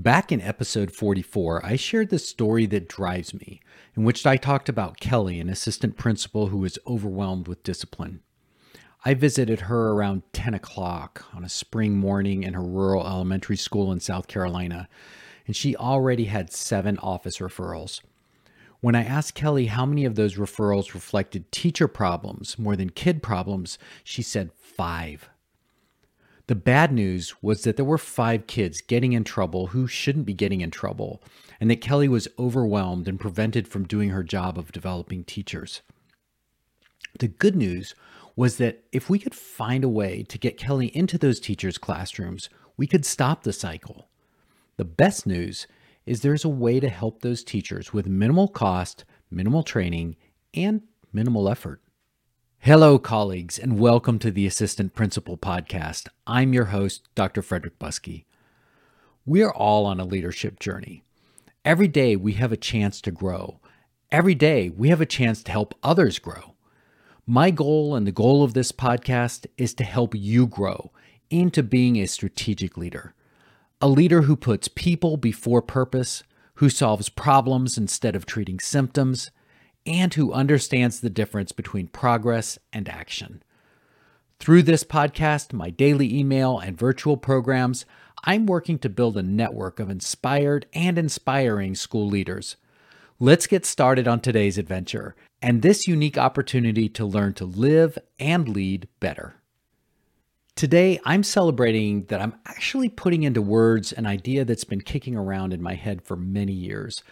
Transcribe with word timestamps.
Back 0.00 0.32
in 0.32 0.40
episode 0.40 0.92
44, 0.92 1.60
I 1.62 1.76
shared 1.76 2.08
the 2.08 2.18
story 2.18 2.64
that 2.64 2.88
drives 2.88 3.34
me, 3.34 3.60
in 3.94 4.02
which 4.02 4.24
I 4.24 4.38
talked 4.38 4.70
about 4.70 4.98
Kelli, 4.98 5.38
an 5.38 5.50
assistant 5.50 5.98
principal 5.98 6.46
who 6.46 6.56
was 6.56 6.78
overwhelmed 6.86 7.46
with 7.46 7.62
discipline. 7.62 8.22
I 9.04 9.12
visited 9.12 9.60
her 9.60 9.90
around 9.90 10.22
10 10.32 10.54
o'clock 10.54 11.26
on 11.34 11.44
a 11.44 11.50
spring 11.50 11.98
morning 11.98 12.44
in 12.44 12.54
her 12.54 12.62
rural 12.62 13.06
elementary 13.06 13.58
school 13.58 13.92
in 13.92 14.00
South 14.00 14.26
Carolina, 14.26 14.88
and 15.46 15.54
she 15.54 15.76
already 15.76 16.24
had 16.24 16.50
seven 16.50 16.96
office 17.00 17.36
referrals. 17.36 18.00
When 18.80 18.94
I 18.94 19.04
asked 19.04 19.36
Kelli 19.36 19.68
how 19.68 19.84
many 19.84 20.06
of 20.06 20.14
those 20.14 20.36
referrals 20.36 20.94
reflected 20.94 21.52
teacher 21.52 21.88
problems 21.88 22.58
more 22.58 22.74
than 22.74 22.88
kid 22.88 23.22
problems, 23.22 23.76
she 24.02 24.22
said 24.22 24.52
five. 24.54 25.28
The 26.50 26.56
bad 26.56 26.92
news 26.92 27.40
was 27.40 27.62
that 27.62 27.76
there 27.76 27.84
were 27.84 27.96
five 27.96 28.48
kids 28.48 28.80
getting 28.80 29.12
in 29.12 29.22
trouble 29.22 29.68
who 29.68 29.86
shouldn't 29.86 30.26
be 30.26 30.34
getting 30.34 30.62
in 30.62 30.72
trouble, 30.72 31.22
and 31.60 31.70
that 31.70 31.80
Kelli 31.80 32.08
was 32.08 32.26
overwhelmed 32.40 33.06
and 33.06 33.20
prevented 33.20 33.68
from 33.68 33.86
doing 33.86 34.10
her 34.10 34.24
job 34.24 34.58
of 34.58 34.72
developing 34.72 35.22
teachers. 35.22 35.82
The 37.20 37.28
good 37.28 37.54
news 37.54 37.94
was 38.34 38.56
that 38.56 38.82
if 38.90 39.08
we 39.08 39.20
could 39.20 39.32
find 39.32 39.84
a 39.84 39.88
way 39.88 40.24
to 40.24 40.38
get 40.38 40.58
Kelli 40.58 40.90
into 40.90 41.18
those 41.18 41.38
teachers' 41.38 41.78
classrooms, 41.78 42.48
we 42.76 42.88
could 42.88 43.04
stop 43.04 43.44
the 43.44 43.52
cycle. 43.52 44.08
The 44.76 44.84
best 44.84 45.28
news 45.28 45.68
is 46.04 46.22
there's 46.22 46.44
a 46.44 46.48
way 46.48 46.80
to 46.80 46.88
help 46.88 47.20
those 47.22 47.44
teachers 47.44 47.92
with 47.92 48.08
minimal 48.08 48.48
cost, 48.48 49.04
minimal 49.30 49.62
training, 49.62 50.16
and 50.52 50.82
minimal 51.12 51.48
effort. 51.48 51.80
Hello, 52.64 52.98
colleagues, 52.98 53.58
and 53.58 53.80
welcome 53.80 54.18
to 54.18 54.30
the 54.30 54.46
Assistant 54.46 54.94
Principal 54.94 55.38
Podcast. 55.38 56.08
I'm 56.26 56.52
your 56.52 56.66
host, 56.66 57.08
Dr. 57.14 57.40
Frederick 57.40 57.78
Buskey. 57.78 58.26
We 59.24 59.42
are 59.42 59.54
all 59.54 59.86
on 59.86 59.98
a 59.98 60.04
leadership 60.04 60.60
journey. 60.60 61.02
Every 61.64 61.88
day 61.88 62.16
we 62.16 62.34
have 62.34 62.52
a 62.52 62.58
chance 62.58 63.00
to 63.00 63.10
grow. 63.10 63.60
Every 64.12 64.34
day 64.34 64.68
we 64.68 64.90
have 64.90 65.00
a 65.00 65.06
chance 65.06 65.42
to 65.44 65.50
help 65.50 65.74
others 65.82 66.18
grow. 66.18 66.54
My 67.26 67.50
goal 67.50 67.94
and 67.94 68.06
the 68.06 68.12
goal 68.12 68.44
of 68.44 68.52
this 68.52 68.72
podcast 68.72 69.46
is 69.56 69.72
to 69.76 69.84
help 69.84 70.14
you 70.14 70.46
grow 70.46 70.92
into 71.30 71.62
being 71.62 71.96
a 71.96 72.06
strategic 72.06 72.76
leader. 72.76 73.14
A 73.80 73.88
leader 73.88 74.20
who 74.20 74.36
puts 74.36 74.68
people 74.68 75.16
before 75.16 75.62
purpose, 75.62 76.24
who 76.56 76.68
solves 76.68 77.08
problems 77.08 77.78
instead 77.78 78.14
of 78.14 78.26
treating 78.26 78.60
symptoms, 78.60 79.30
and 79.86 80.14
who 80.14 80.32
understands 80.32 81.00
the 81.00 81.10
difference 81.10 81.52
between 81.52 81.88
progress 81.88 82.58
and 82.72 82.88
action. 82.88 83.42
Through 84.38 84.62
this 84.62 84.84
podcast, 84.84 85.52
my 85.52 85.70
daily 85.70 86.18
email, 86.18 86.58
and 86.58 86.78
virtual 86.78 87.16
programs, 87.16 87.84
I'm 88.24 88.46
working 88.46 88.78
to 88.80 88.88
build 88.88 89.16
a 89.16 89.22
network 89.22 89.80
of 89.80 89.90
inspired 89.90 90.66
and 90.72 90.98
inspiring 90.98 91.74
school 91.74 92.06
leaders. 92.06 92.56
Let's 93.18 93.46
get 93.46 93.66
started 93.66 94.08
on 94.08 94.20
today's 94.20 94.56
adventure 94.56 95.14
and 95.42 95.60
this 95.60 95.86
unique 95.86 96.16
opportunity 96.18 96.88
to 96.90 97.04
learn 97.04 97.34
to 97.34 97.44
live 97.44 97.98
and 98.18 98.48
lead 98.48 98.88
better. 98.98 99.36
Today, 100.56 101.00
I'm 101.04 101.22
celebrating 101.22 102.04
that 102.06 102.20
I'm 102.20 102.34
actually 102.44 102.88
putting 102.90 103.22
into 103.22 103.40
words 103.40 103.92
an 103.92 104.06
idea 104.06 104.44
that's 104.44 104.64
been 104.64 104.80
kicking 104.80 105.16
around 105.16 105.52
in 105.52 105.62
my 105.62 105.74
head 105.74 106.02
for 106.02 106.16
many 106.16 106.52
years. 106.52 107.02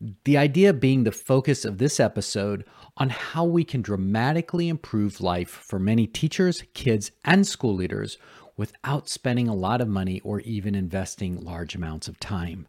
The 0.00 0.38
idea 0.38 0.72
being 0.72 1.04
the 1.04 1.12
focus 1.12 1.66
of 1.66 1.76
this 1.76 2.00
episode 2.00 2.64
on 2.96 3.10
how 3.10 3.44
we 3.44 3.64
can 3.64 3.82
dramatically 3.82 4.68
improve 4.68 5.20
life 5.20 5.50
for 5.50 5.78
many 5.78 6.06
teachers, 6.06 6.62
kids, 6.72 7.10
and 7.22 7.46
school 7.46 7.74
leaders 7.74 8.16
without 8.56 9.10
spending 9.10 9.46
a 9.46 9.54
lot 9.54 9.82
of 9.82 9.88
money 9.88 10.20
or 10.20 10.40
even 10.40 10.74
investing 10.74 11.40
large 11.42 11.74
amounts 11.74 12.08
of 12.08 12.18
time. 12.18 12.66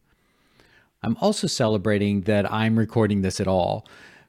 I'm 1.04 1.16
also 1.22 1.48
celebrating 1.48 2.22
that 2.22 2.52
I'm 2.52 2.78
recording 2.78 3.22
this 3.22 3.40
at 3.40 3.48
all. 3.48 3.88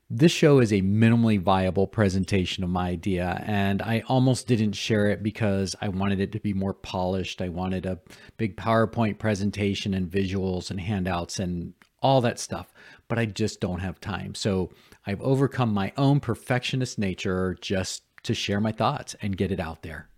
This 0.09 0.33
show 0.33 0.61
is 0.61 0.73
a 0.73 0.83
minimally 0.83 1.41
viable 1.41 1.87
presentation 1.87 2.63
of 2.63 2.71
my 2.71 2.89
idea, 2.91 3.43
and 3.47 3.83
I 3.83 4.05
almost 4.07 4.47
didn't 4.47 4.73
share 4.73 5.09
it 5.11 5.23
because 5.23 5.75
I 5.81 5.89
wanted 5.89 6.21
it 6.21 6.33
to 6.33 6.41
be 6.41 6.53
more 6.53 6.75
polished. 6.75 7.43
I 7.43 7.49
wanted 7.49 7.85
a 7.85 8.01
big 8.37 8.57
PowerPoint 8.57 9.19
presentation 9.19 9.93
and 9.93 10.11
visuals 10.11 10.71
and 10.71 10.81
handouts 10.81 11.39
and 11.39 11.73
all 12.03 12.21
that 12.21 12.39
stuff, 12.39 12.73
but 13.09 13.19
I 13.19 13.27
just 13.27 13.61
don't 13.61 13.81
have 13.81 14.01
time. 14.01 14.35
So 14.35 14.71
I've 15.07 15.23
overcome 15.23 15.73
my 15.73 15.93
own 15.97 16.21
perfectionist 16.21 16.99
nature 16.99 17.57
just 17.61 18.03
to 18.25 18.35
share 18.35 18.61
my 18.61 18.73
thoughts 18.73 19.17
and 19.23 19.37
get 19.37 19.53
it 19.53 19.61
out 19.61 19.83
there. 19.83 20.09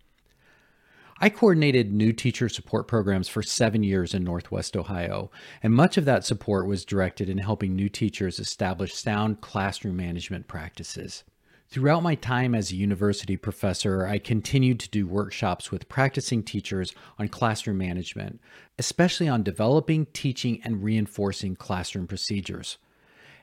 I 1.21 1.29
coordinated 1.29 1.93
new 1.93 2.13
teacher 2.13 2.49
support 2.49 2.89
programs 2.89 3.29
for 3.29 3.43
seven 3.43 3.85
years 3.85 4.15
in 4.15 4.25
Northwest 4.25 4.77
Ohio, 4.77 5.31
and 5.63 5.73
much 5.73 5.97
of 5.97 6.05
that 6.07 6.25
support 6.25 6.67
was 6.67 6.85
directed 6.85 7.29
in 7.29 7.39
helping 7.39 7.77
new 7.77 7.89
teachers 7.89 8.41
establish 8.41 8.95
sound 8.95 9.41
classroom 9.41 9.97
management 9.97 10.49
practices. 10.49 11.23
Throughout 11.69 12.03
my 12.03 12.15
time 12.15 12.55
as 12.55 12.71
a 12.71 12.77
university 12.77 13.37
professor, 13.37 14.07
I 14.07 14.19
continued 14.19 14.79
to 14.81 14.91
do 14.91 15.09
workshops 15.09 15.73
with 15.73 15.89
practicing 15.89 16.43
teachers 16.43 16.93
on 17.19 17.29
classroom 17.29 17.79
management, 17.79 18.41
especially 18.79 19.29
on 19.29 19.43
developing, 19.43 20.07
teaching, 20.13 20.61
and 20.63 20.85
reinforcing 20.85 21.57
classroom 21.57 22.07
procedures. 22.07 22.79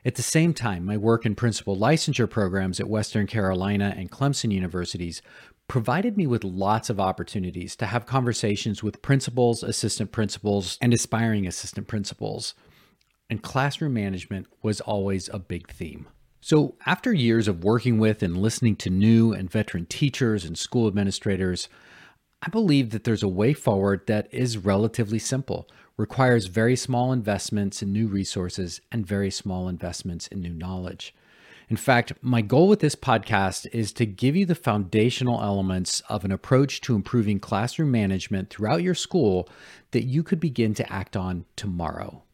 At 0.04 0.16
the 0.16 0.22
same 0.22 0.52
time, 0.54 0.84
my 0.84 0.96
work 0.96 1.26
in 1.26 1.34
principal 1.34 1.76
licensure 1.76 2.28
programs 2.28 2.80
at 2.80 2.88
Western 2.88 3.26
Carolina 3.26 3.94
and 3.96 4.10
Clemson 4.10 4.50
universities 4.50 5.22
provided 5.68 6.16
me 6.16 6.26
with 6.26 6.42
lots 6.42 6.90
of 6.90 6.98
opportunities 6.98 7.76
to 7.76 7.86
have 7.86 8.04
conversations 8.04 8.82
with 8.82 9.02
principals, 9.02 9.62
assistant 9.62 10.10
principals, 10.10 10.76
and 10.80 10.92
aspiring 10.92 11.46
assistant 11.46 11.86
principals. 11.86 12.54
And 13.30 13.42
classroom 13.42 13.94
management 13.94 14.46
was 14.62 14.80
always 14.80 15.28
a 15.28 15.38
big 15.38 15.70
theme. 15.70 16.08
So, 16.44 16.74
after 16.86 17.12
years 17.12 17.46
of 17.46 17.62
working 17.62 18.00
with 18.00 18.20
and 18.20 18.36
listening 18.36 18.74
to 18.78 18.90
new 18.90 19.32
and 19.32 19.48
veteran 19.48 19.86
teachers 19.86 20.44
and 20.44 20.58
school 20.58 20.88
administrators, 20.88 21.68
I 22.42 22.50
believe 22.50 22.90
that 22.90 23.04
there's 23.04 23.22
a 23.22 23.28
way 23.28 23.54
forward 23.54 24.08
that 24.08 24.26
is 24.32 24.58
relatively 24.58 25.20
simple, 25.20 25.68
requires 25.96 26.46
very 26.46 26.74
small 26.74 27.12
investments 27.12 27.80
in 27.80 27.92
new 27.92 28.08
resources 28.08 28.80
and 28.90 29.06
very 29.06 29.30
small 29.30 29.68
investments 29.68 30.26
in 30.26 30.40
new 30.40 30.52
knowledge. 30.52 31.14
In 31.68 31.76
fact, 31.76 32.12
my 32.22 32.40
goal 32.40 32.66
with 32.66 32.80
this 32.80 32.96
podcast 32.96 33.68
is 33.72 33.92
to 33.92 34.04
give 34.04 34.34
you 34.34 34.44
the 34.44 34.56
foundational 34.56 35.40
elements 35.40 36.00
of 36.08 36.24
an 36.24 36.32
approach 36.32 36.80
to 36.80 36.96
improving 36.96 37.38
classroom 37.38 37.92
management 37.92 38.50
throughout 38.50 38.82
your 38.82 38.96
school 38.96 39.48
that 39.92 40.06
you 40.06 40.24
could 40.24 40.40
begin 40.40 40.74
to 40.74 40.92
act 40.92 41.16
on 41.16 41.44
tomorrow. 41.54 42.24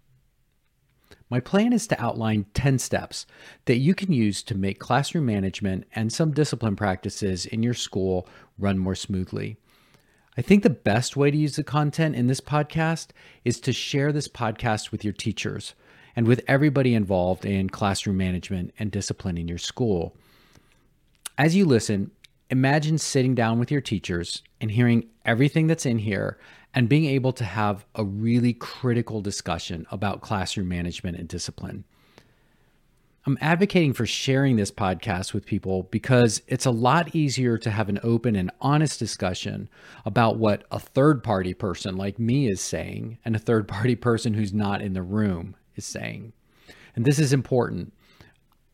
My 1.31 1.41
plan 1.41 1.73
is 1.73 1.87
to 1.89 2.03
outline 2.03 2.47
10 2.55 2.79
steps 2.79 3.27
that 3.67 3.77
you 3.77 3.95
can 3.95 4.13
use 4.13 4.43
to 4.45 4.57
make 4.57 4.79
classroom 4.79 5.27
management 5.27 5.87
and 5.95 6.13
some 6.13 6.33
discipline 6.33 6.75
practices 6.75 7.45
in 7.45 7.63
your 7.63 7.75
school 7.75 8.27
run 8.59 8.79
more 8.79 8.95
smoothly. 8.95 9.59
I 10.39 10.43
think 10.43 10.63
the 10.63 10.71
best 10.71 11.17
way 11.17 11.31
to 11.31 11.37
use 11.37 11.57
the 11.57 11.65
content 11.65 12.15
in 12.15 12.29
this 12.29 12.41
podcast 12.41 13.09
is 13.45 13.61
to 13.61 13.73
share 13.73 14.13
this 14.13 14.29
podcast 14.29 14.91
with 14.91 15.05
your 15.05 15.13
teachers 15.13 15.75
and 16.17 16.27
with 16.27 16.43
everybody 16.49 16.95
involved 16.95 17.45
in 17.45 17.69
classroom 17.69 18.17
management 18.17 18.73
and 18.79 18.91
discipline 18.91 19.37
in 19.37 19.49
your 19.49 19.59
school. 19.59 20.17
As 21.37 21.55
you 21.55 21.67
listen, 21.67 22.11
imagine 22.51 22.99
sitting 22.99 23.35
down 23.35 23.59
with 23.59 23.71
your 23.71 23.81
teachers 23.81 24.43
and 24.61 24.71
hearing 24.71 25.09
everything 25.25 25.67
that's 25.67 25.87
in 25.87 25.99
here 25.99 26.39
and 26.79 26.89
being 26.89 27.07
able 27.07 27.33
to 27.33 27.43
have 27.43 27.85
a 27.97 28.05
really 28.05 28.53
critical 28.53 29.21
discussion 29.21 29.85
about 29.91 30.21
classroom 30.21 30.69
management 30.69 31.19
and 31.19 31.27
discipline. 31.27 31.83
I'm 33.27 33.37
advocating 33.41 33.93
for 33.93 34.07
sharing 34.07 34.55
this 34.55 34.71
podcast 34.71 35.35
with 35.35 35.45
people 35.45 35.89
because 35.91 36.41
it's 36.47 36.67
a 36.67 36.71
lot 36.71 37.17
easier 37.17 37.59
to 37.59 37.71
have 37.73 37.89
an 37.89 37.99
open 38.05 38.37
and 38.37 38.53
honest 38.61 39.01
discussion 39.01 39.69
about 40.07 40.37
what 40.37 40.67
a 40.71 40.79
third 40.79 41.25
party 41.25 41.53
person 41.53 41.97
like 41.97 42.21
me 42.21 42.47
is 42.49 42.61
saying 42.61 43.19
and 43.25 43.35
a 43.35 43.41
third 43.41 43.67
party 43.67 43.97
person 43.97 44.35
who's 44.35 44.55
not 44.55 44.81
in 44.81 44.93
the 44.93 45.03
room 45.03 45.57
is 45.75 45.85
saying. 45.85 46.33
And 46.95 47.05
this 47.05 47.19
is 47.19 47.33
important. 47.33 47.93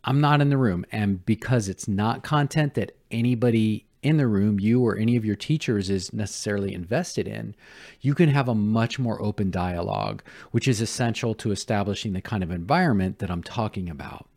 I'm 0.05 0.21
not 0.21 0.43
in 0.43 0.51
the 0.51 0.59
room. 0.59 0.85
And 0.93 1.25
because 1.25 1.71
it's 1.71 1.89
not 1.89 2.23
content 2.23 2.75
that 2.75 2.99
anybody 3.11 3.87
in 4.05 4.19
the 4.19 4.27
room, 4.27 4.61
you 4.61 4.83
or 4.83 4.97
any 4.97 5.17
of 5.17 5.25
your 5.25 5.35
teachers 5.35 5.89
is 5.89 6.13
necessarily 6.13 6.75
invested 6.75 7.27
in, 7.27 7.55
you 8.01 8.15
can 8.15 8.29
have 8.29 8.49
a 8.49 8.55
much 8.55 8.99
more 8.99 9.21
open 9.23 9.51
dialogue, 9.51 10.23
which 10.51 10.69
is 10.69 10.81
essential 10.81 11.35
to 11.37 11.51
establishing 11.51 12.13
the 12.13 12.21
kind 12.21 12.43
of 12.43 12.51
environment 12.51 13.19
that 13.19 13.31
I'm 13.31 13.43
talking 13.43 13.89
about. 13.89 14.29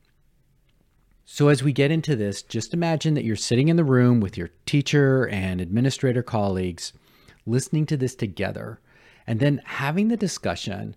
So, 1.26 1.50
as 1.50 1.62
we 1.62 1.74
get 1.74 1.92
into 1.92 2.16
this, 2.16 2.42
just 2.42 2.74
imagine 2.74 3.14
that 3.16 3.26
you're 3.26 3.36
sitting 3.36 3.68
in 3.68 3.76
the 3.76 3.84
room 3.84 4.22
with 4.22 4.38
your 4.38 4.50
teacher 4.66 5.28
and 5.28 5.60
administrator 5.60 6.24
colleagues, 6.24 6.94
listening 7.46 7.86
to 7.88 7.98
this 7.98 8.16
together, 8.16 8.80
and 9.28 9.42
then 9.42 9.62
having 9.66 10.08
the 10.08 10.16
discussion 10.16 10.96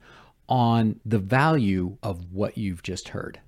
on 0.49 1.01
the 1.05 1.19
value 1.19 1.99
of 2.03 2.33
what 2.33 2.57
you've 2.57 2.85
just 2.85 3.09
heard. 3.09 3.41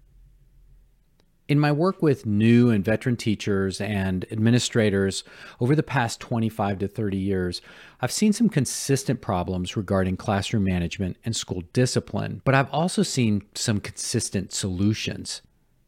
In 1.48 1.58
my 1.58 1.72
work 1.72 2.00
with 2.00 2.24
new 2.24 2.70
and 2.70 2.84
veteran 2.84 3.16
teachers 3.16 3.80
and 3.80 4.24
administrators 4.30 5.24
over 5.60 5.74
the 5.74 5.82
past 5.82 6.20
25 6.20 6.78
to 6.78 6.88
30 6.88 7.16
years, 7.16 7.60
I've 8.00 8.12
seen 8.12 8.32
some 8.32 8.48
consistent 8.48 9.20
problems 9.20 9.76
regarding 9.76 10.16
classroom 10.16 10.64
management 10.64 11.16
and 11.24 11.34
school 11.34 11.64
discipline, 11.72 12.42
but 12.44 12.54
I've 12.54 12.70
also 12.70 13.02
seen 13.02 13.42
some 13.54 13.80
consistent 13.80 14.52
solutions. 14.52 15.42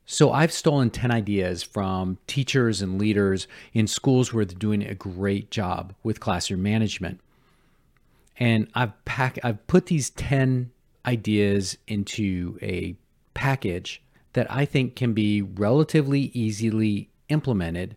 So 0.07 0.33
I've 0.33 0.53
stolen 0.53 0.91
10 0.91 1.11
ideas 1.11 1.63
from 1.63 2.19
teachers 2.27 2.83
and 2.83 2.99
leaders 2.99 3.47
in 3.73 3.87
schools 3.87 4.35
where 4.35 4.45
they're 4.45 4.59
doing 4.59 4.83
a 4.83 4.95
great 4.95 5.51
job 5.51 5.95
with 6.03 6.21
classroom 6.21 6.63
management. 6.63 7.21
And 8.39 8.69
I've 8.75 8.93
I've 9.43 9.67
put 9.67 9.87
these 9.87 10.11
10 10.11 10.73
ideas 11.07 11.79
into 11.87 12.59
a 12.61 12.97
package 13.33 14.03
that 14.35 14.51
I 14.51 14.65
think 14.65 14.95
can 14.95 15.15
be 15.15 15.43
relatively 15.43 16.31
easily 16.35 17.11
implemented 17.29 17.97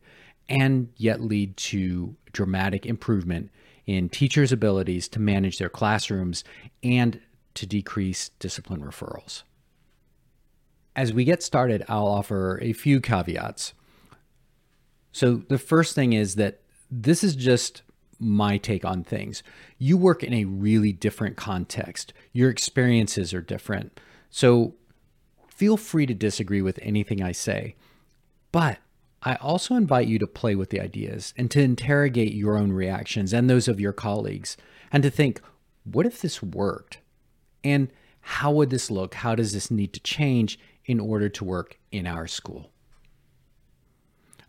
and 0.49 0.89
yet 0.95 1.21
lead 1.21 1.57
to 1.57 2.15
dramatic 2.31 2.85
improvement 2.85 3.51
in 3.85 4.09
teachers' 4.09 4.51
abilities 4.51 5.07
to 5.09 5.19
manage 5.19 5.57
their 5.57 5.69
classrooms 5.69 6.43
and 6.83 7.19
to 7.55 7.65
decrease 7.65 8.29
discipline 8.39 8.81
referrals. 8.81 9.43
As 10.95 11.13
we 11.13 11.23
get 11.23 11.43
started, 11.43 11.83
I'll 11.87 12.07
offer 12.07 12.59
a 12.61 12.73
few 12.73 13.01
caveats. 13.01 13.73
So, 15.11 15.43
the 15.47 15.57
first 15.57 15.95
thing 15.95 16.13
is 16.13 16.35
that 16.35 16.59
this 16.91 17.23
is 17.23 17.35
just 17.35 17.81
my 18.19 18.57
take 18.57 18.85
on 18.85 19.03
things. 19.03 19.41
You 19.77 19.97
work 19.97 20.23
in 20.23 20.33
a 20.33 20.45
really 20.45 20.91
different 20.91 21.37
context, 21.37 22.13
your 22.33 22.49
experiences 22.49 23.33
are 23.33 23.41
different. 23.41 23.99
So, 24.29 24.75
feel 25.57 25.77
free 25.77 26.05
to 26.05 26.13
disagree 26.13 26.61
with 26.61 26.79
anything 26.81 27.21
I 27.21 27.33
say. 27.33 27.75
But 28.51 28.79
I 29.23 29.35
also 29.35 29.75
invite 29.75 30.07
you 30.07 30.19
to 30.19 30.27
play 30.27 30.55
with 30.55 30.69
the 30.69 30.79
ideas 30.79 31.33
and 31.37 31.51
to 31.51 31.61
interrogate 31.61 32.33
your 32.33 32.57
own 32.57 32.71
reactions 32.71 33.33
and 33.33 33.49
those 33.49 33.67
of 33.67 33.79
your 33.79 33.93
colleagues 33.93 34.55
and 34.91 35.03
to 35.03 35.09
think, 35.09 35.41
what 35.83 36.05
if 36.05 36.21
this 36.21 36.41
worked? 36.41 36.99
And 37.63 37.91
how 38.21 38.51
would 38.51 38.69
this 38.69 38.89
look? 38.89 39.15
How 39.15 39.35
does 39.35 39.53
this 39.53 39.69
need 39.69 39.93
to 39.93 39.99
change 39.99 40.59
in 40.87 40.99
order 40.99 41.29
to 41.29 41.43
work 41.43 41.77
in 41.91 42.07
our 42.07 42.25
school. 42.25 42.71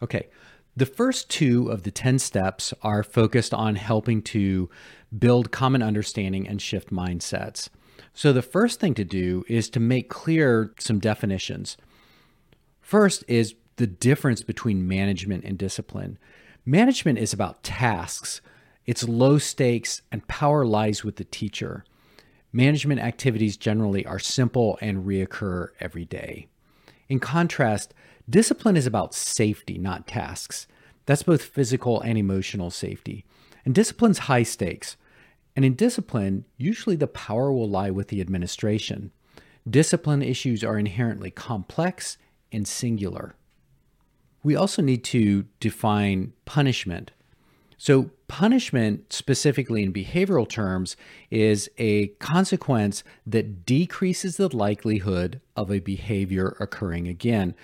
Okay, 0.02 0.28
the 0.76 0.86
first 0.86 1.28
two 1.28 1.68
of 1.70 1.82
the 1.82 1.90
10 1.90 2.20
steps 2.20 2.72
are 2.82 3.02
focused 3.02 3.52
on 3.52 3.74
helping 3.74 4.22
to 4.22 4.70
build 5.16 5.50
common 5.50 5.82
understanding 5.82 6.46
and 6.46 6.62
shift 6.62 6.90
mindsets. 6.90 7.68
So, 8.12 8.32
the 8.32 8.42
first 8.42 8.80
thing 8.80 8.94
to 8.94 9.04
do 9.04 9.44
is 9.48 9.68
to 9.70 9.80
make 9.80 10.08
clear 10.08 10.72
some 10.78 10.98
definitions. 10.98 11.76
First 12.80 13.24
is 13.28 13.54
the 13.76 13.86
difference 13.86 14.42
between 14.42 14.88
management 14.88 15.44
and 15.44 15.56
discipline. 15.56 16.18
Management 16.64 17.18
is 17.18 17.32
about 17.32 17.62
tasks, 17.62 18.40
it's 18.86 19.08
low 19.08 19.38
stakes, 19.38 20.02
and 20.10 20.26
power 20.28 20.64
lies 20.64 21.04
with 21.04 21.16
the 21.16 21.24
teacher. 21.24 21.84
Management 22.52 23.00
activities 23.00 23.56
generally 23.56 24.06
are 24.06 24.18
simple 24.18 24.78
and 24.80 25.04
reoccur 25.04 25.68
every 25.80 26.04
day. 26.04 26.46
In 27.08 27.20
contrast, 27.20 27.92
discipline 28.28 28.76
is 28.76 28.86
about 28.86 29.14
safety, 29.14 29.78
not 29.78 30.06
tasks. 30.06 30.66
That's 31.06 31.22
both 31.22 31.42
physical 31.42 32.00
and 32.00 32.18
emotional 32.18 32.70
safety. 32.70 33.24
And 33.64 33.74
discipline's 33.74 34.20
high 34.20 34.42
stakes. 34.42 34.96
And 35.58 35.64
in 35.64 35.74
discipline, 35.74 36.44
usually 36.56 36.94
the 36.94 37.08
power 37.08 37.52
will 37.52 37.68
lie 37.68 37.90
with 37.90 38.06
the 38.06 38.20
administration. 38.20 39.10
Discipline 39.68 40.22
issues 40.22 40.62
are 40.62 40.78
inherently 40.78 41.32
complex 41.32 42.16
and 42.52 42.64
singular. 42.64 43.34
We 44.44 44.54
also 44.54 44.82
need 44.82 45.02
to 45.06 45.46
define 45.58 46.32
punishment. 46.44 47.10
So, 47.76 48.10
punishment, 48.28 49.12
specifically 49.12 49.82
in 49.82 49.92
behavioral 49.92 50.48
terms, 50.48 50.96
is 51.28 51.68
a 51.76 52.06
consequence 52.20 53.02
that 53.26 53.66
decreases 53.66 54.36
the 54.36 54.56
likelihood 54.56 55.40
of 55.56 55.72
a 55.72 55.80
behavior 55.80 56.56
occurring 56.60 57.08
again. 57.08 57.56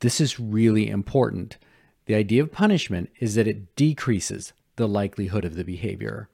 This 0.00 0.18
is 0.18 0.40
really 0.40 0.88
important. 0.88 1.58
The 2.06 2.14
idea 2.14 2.42
of 2.42 2.52
punishment 2.52 3.10
is 3.20 3.34
that 3.34 3.46
it 3.46 3.76
decreases 3.76 4.54
the 4.76 4.88
likelihood 4.88 5.44
of 5.44 5.56
the 5.56 5.64
behavior. 5.64 6.30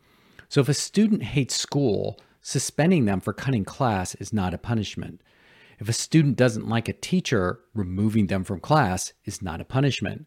So, 0.54 0.60
if 0.60 0.68
a 0.68 0.74
student 0.74 1.24
hates 1.24 1.56
school, 1.56 2.20
suspending 2.40 3.06
them 3.06 3.18
for 3.18 3.32
cutting 3.32 3.64
class 3.64 4.14
is 4.14 4.32
not 4.32 4.54
a 4.54 4.56
punishment. 4.56 5.20
If 5.80 5.88
a 5.88 5.92
student 5.92 6.36
doesn't 6.36 6.68
like 6.68 6.88
a 6.88 6.92
teacher, 6.92 7.58
removing 7.74 8.28
them 8.28 8.44
from 8.44 8.60
class 8.60 9.14
is 9.24 9.42
not 9.42 9.60
a 9.60 9.64
punishment. 9.64 10.26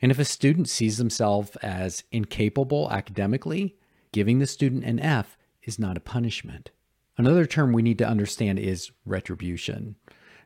And 0.00 0.10
if 0.10 0.18
a 0.18 0.24
student 0.24 0.68
sees 0.68 0.98
themselves 0.98 1.54
as 1.62 2.02
incapable 2.10 2.90
academically, 2.90 3.76
giving 4.10 4.40
the 4.40 4.48
student 4.48 4.82
an 4.82 4.98
F 4.98 5.38
is 5.62 5.78
not 5.78 5.96
a 5.96 6.00
punishment. 6.00 6.72
Another 7.16 7.46
term 7.46 7.72
we 7.72 7.82
need 7.82 7.98
to 7.98 8.08
understand 8.08 8.58
is 8.58 8.90
retribution. 9.06 9.94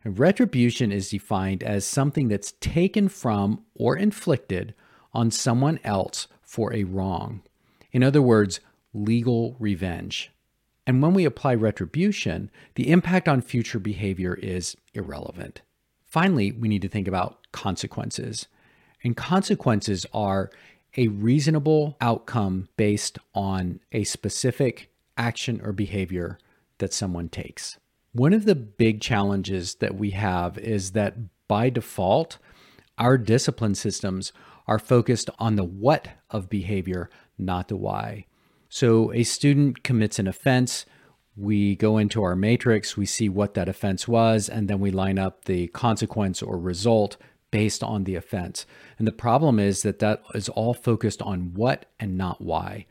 And 0.04 0.18
retribution 0.18 0.92
is 0.92 1.08
defined 1.08 1.62
as 1.62 1.86
something 1.86 2.28
that's 2.28 2.52
taken 2.60 3.08
from 3.08 3.64
or 3.74 3.96
inflicted 3.96 4.74
on 5.14 5.30
someone 5.30 5.80
else 5.84 6.28
for 6.42 6.74
a 6.74 6.84
wrong. 6.84 7.40
In 7.92 8.02
other 8.02 8.20
words, 8.20 8.60
legal 8.96 9.56
revenge. 9.58 10.32
And 10.86 11.02
when 11.02 11.14
we 11.14 11.24
apply 11.24 11.54
retribution, 11.54 12.50
the 12.74 12.90
impact 12.90 13.28
on 13.28 13.40
future 13.40 13.78
behavior 13.78 14.34
is 14.34 14.76
irrelevant. 14.94 15.62
Finally, 16.04 16.52
we 16.52 16.68
need 16.68 16.82
to 16.82 16.88
think 16.88 17.08
about 17.08 17.46
consequences. 17.52 18.46
And 19.02 19.16
consequences 19.16 20.06
are 20.14 20.50
a 20.96 21.08
reasonable 21.08 21.96
outcome 22.00 22.68
based 22.76 23.18
on 23.34 23.80
a 23.92 24.04
specific 24.04 24.90
action 25.16 25.60
or 25.62 25.72
behavior 25.72 26.38
that 26.78 26.94
someone 26.94 27.28
takes. 27.28 27.78
One 28.12 28.32
of 28.32 28.46
the 28.46 28.54
big 28.54 29.00
challenges 29.00 29.74
that 29.76 29.96
we 29.96 30.10
have 30.10 30.56
is 30.58 30.92
that 30.92 31.16
by 31.48 31.68
default, 31.68 32.38
our 32.96 33.18
discipline 33.18 33.74
systems 33.74 34.32
are 34.66 34.78
focused 34.78 35.28
on 35.38 35.56
the 35.56 35.64
what 35.64 36.08
of 36.30 36.48
behavior, 36.48 37.10
not 37.38 37.68
the 37.68 37.76
why. 37.76 38.26
So 38.68 39.12
a 39.12 39.22
student 39.22 39.82
commits 39.82 40.18
an 40.18 40.26
offense, 40.26 40.86
we 41.36 41.76
go 41.76 41.98
into 41.98 42.22
our 42.22 42.34
matrix, 42.34 42.96
we 42.96 43.06
see 43.06 43.28
what 43.28 43.54
that 43.54 43.68
offense 43.68 44.08
was, 44.08 44.48
and 44.48 44.68
then 44.68 44.80
we 44.80 44.90
line 44.90 45.18
up 45.18 45.44
the 45.44 45.66
consequence 45.68 46.42
or 46.42 46.58
result 46.58 47.16
based 47.50 47.82
on 47.82 48.04
the 48.04 48.14
offense. 48.14 48.66
And 48.98 49.06
the 49.06 49.12
problem 49.12 49.58
is 49.58 49.82
that 49.82 49.98
that 50.00 50.22
is 50.34 50.48
all 50.48 50.74
focused 50.74 51.22
on 51.22 51.52
what 51.54 51.86
and 52.00 52.16
not 52.16 52.40
why. 52.40 52.86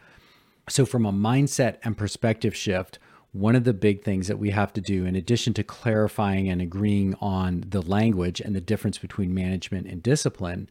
So, 0.70 0.86
from 0.86 1.06
a 1.06 1.12
mindset 1.12 1.78
and 1.84 1.98
perspective 1.98 2.56
shift, 2.56 2.98
one 3.32 3.56
of 3.56 3.66
the 3.66 3.74
big 3.74 4.04
things 4.04 4.28
that 4.28 4.40
we 4.40 4.52
have 4.52 4.74
to 4.74 4.82
do, 4.82 5.06
in 5.06 5.16
addition 5.16 5.54
to 5.56 5.64
clarifying 5.64 6.48
and 6.50 6.62
agreeing 6.62 7.16
on 7.20 7.66
the 7.68 7.82
language 7.82 8.40
and 8.40 8.56
the 8.56 8.62
difference 8.62 8.98
between 8.98 9.34
management 9.34 9.88
and 9.88 10.02
discipline, 10.02 10.70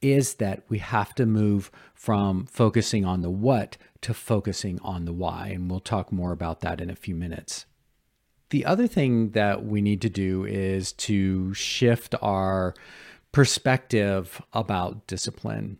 is 0.00 0.34
that 0.34 0.62
we 0.68 0.78
have 0.78 1.14
to 1.16 1.26
move 1.26 1.70
from 1.94 2.46
focusing 2.46 3.04
on 3.04 3.20
the 3.20 3.30
what 3.30 3.76
to 4.02 4.14
focusing 4.14 4.78
on 4.82 5.04
the 5.04 5.12
why. 5.12 5.48
And 5.48 5.70
we'll 5.70 5.80
talk 5.80 6.12
more 6.12 6.32
about 6.32 6.60
that 6.60 6.80
in 6.80 6.90
a 6.90 6.96
few 6.96 7.14
minutes. 7.14 7.66
The 8.50 8.64
other 8.64 8.86
thing 8.86 9.30
that 9.30 9.64
we 9.64 9.80
need 9.82 10.00
to 10.02 10.08
do 10.08 10.44
is 10.44 10.92
to 10.92 11.52
shift 11.52 12.14
our 12.22 12.74
perspective 13.32 14.40
about 14.52 15.06
discipline. 15.06 15.78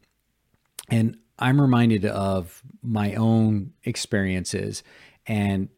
And 0.90 1.16
I'm 1.38 1.60
reminded 1.60 2.04
of 2.04 2.62
my 2.82 3.14
own 3.14 3.72
experiences 3.84 4.82
and 5.26 5.68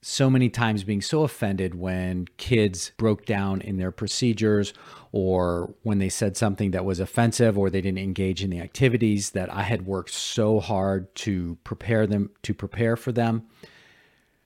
so 0.00 0.30
many 0.30 0.48
times 0.48 0.84
being 0.84 1.00
so 1.00 1.24
offended 1.24 1.74
when 1.74 2.26
kids 2.36 2.92
broke 2.98 3.26
down 3.26 3.60
in 3.60 3.78
their 3.78 3.90
procedures 3.90 4.72
or 5.10 5.74
when 5.82 5.98
they 5.98 6.08
said 6.08 6.36
something 6.36 6.70
that 6.70 6.84
was 6.84 7.00
offensive 7.00 7.58
or 7.58 7.68
they 7.68 7.80
didn't 7.80 7.98
engage 7.98 8.44
in 8.44 8.50
the 8.50 8.60
activities 8.60 9.30
that 9.30 9.52
I 9.52 9.62
had 9.62 9.86
worked 9.86 10.10
so 10.10 10.60
hard 10.60 11.12
to 11.16 11.58
prepare 11.64 12.06
them 12.06 12.30
to 12.42 12.54
prepare 12.54 12.96
for 12.96 13.10
them. 13.10 13.48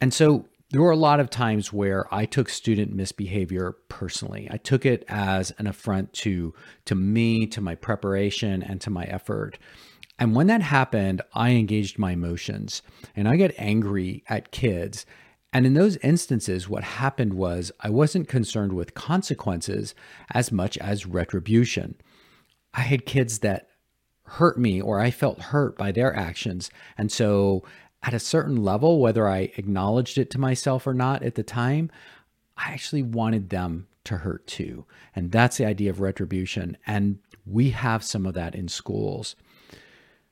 And 0.00 0.14
so 0.14 0.46
there 0.70 0.80
were 0.80 0.90
a 0.90 0.96
lot 0.96 1.20
of 1.20 1.28
times 1.28 1.70
where 1.70 2.12
I 2.12 2.24
took 2.24 2.48
student 2.48 2.94
misbehavior 2.94 3.76
personally. 3.90 4.48
I 4.50 4.56
took 4.56 4.86
it 4.86 5.04
as 5.06 5.52
an 5.58 5.66
affront 5.66 6.14
to 6.14 6.54
to 6.86 6.94
me, 6.94 7.46
to 7.48 7.60
my 7.60 7.74
preparation 7.74 8.62
and 8.62 8.80
to 8.80 8.90
my 8.90 9.04
effort. 9.04 9.58
And 10.18 10.34
when 10.34 10.46
that 10.46 10.62
happened, 10.62 11.20
I 11.34 11.50
engaged 11.50 11.98
my 11.98 12.12
emotions 12.12 12.80
and 13.14 13.28
I 13.28 13.36
got 13.36 13.50
angry 13.58 14.24
at 14.28 14.50
kids. 14.50 15.04
And 15.52 15.66
in 15.66 15.74
those 15.74 15.96
instances, 15.98 16.68
what 16.68 16.82
happened 16.82 17.34
was 17.34 17.72
I 17.80 17.90
wasn't 17.90 18.28
concerned 18.28 18.72
with 18.72 18.94
consequences 18.94 19.94
as 20.30 20.50
much 20.50 20.78
as 20.78 21.06
retribution. 21.06 21.96
I 22.72 22.82
had 22.82 23.04
kids 23.04 23.40
that 23.40 23.68
hurt 24.24 24.58
me 24.58 24.80
or 24.80 24.98
I 24.98 25.10
felt 25.10 25.40
hurt 25.40 25.76
by 25.76 25.92
their 25.92 26.16
actions. 26.16 26.70
And 26.96 27.12
so 27.12 27.64
at 28.02 28.14
a 28.14 28.18
certain 28.18 28.56
level, 28.56 28.98
whether 28.98 29.28
I 29.28 29.52
acknowledged 29.56 30.16
it 30.16 30.30
to 30.30 30.40
myself 30.40 30.86
or 30.86 30.94
not 30.94 31.22
at 31.22 31.34
the 31.34 31.42
time, 31.42 31.90
I 32.56 32.72
actually 32.72 33.02
wanted 33.02 33.50
them 33.50 33.88
to 34.04 34.18
hurt 34.18 34.46
too. 34.46 34.86
And 35.14 35.30
that's 35.30 35.58
the 35.58 35.66
idea 35.66 35.90
of 35.90 36.00
retribution. 36.00 36.76
And 36.86 37.18
we 37.44 37.70
have 37.70 38.02
some 38.02 38.26
of 38.26 38.34
that 38.34 38.54
in 38.54 38.68
schools. 38.68 39.36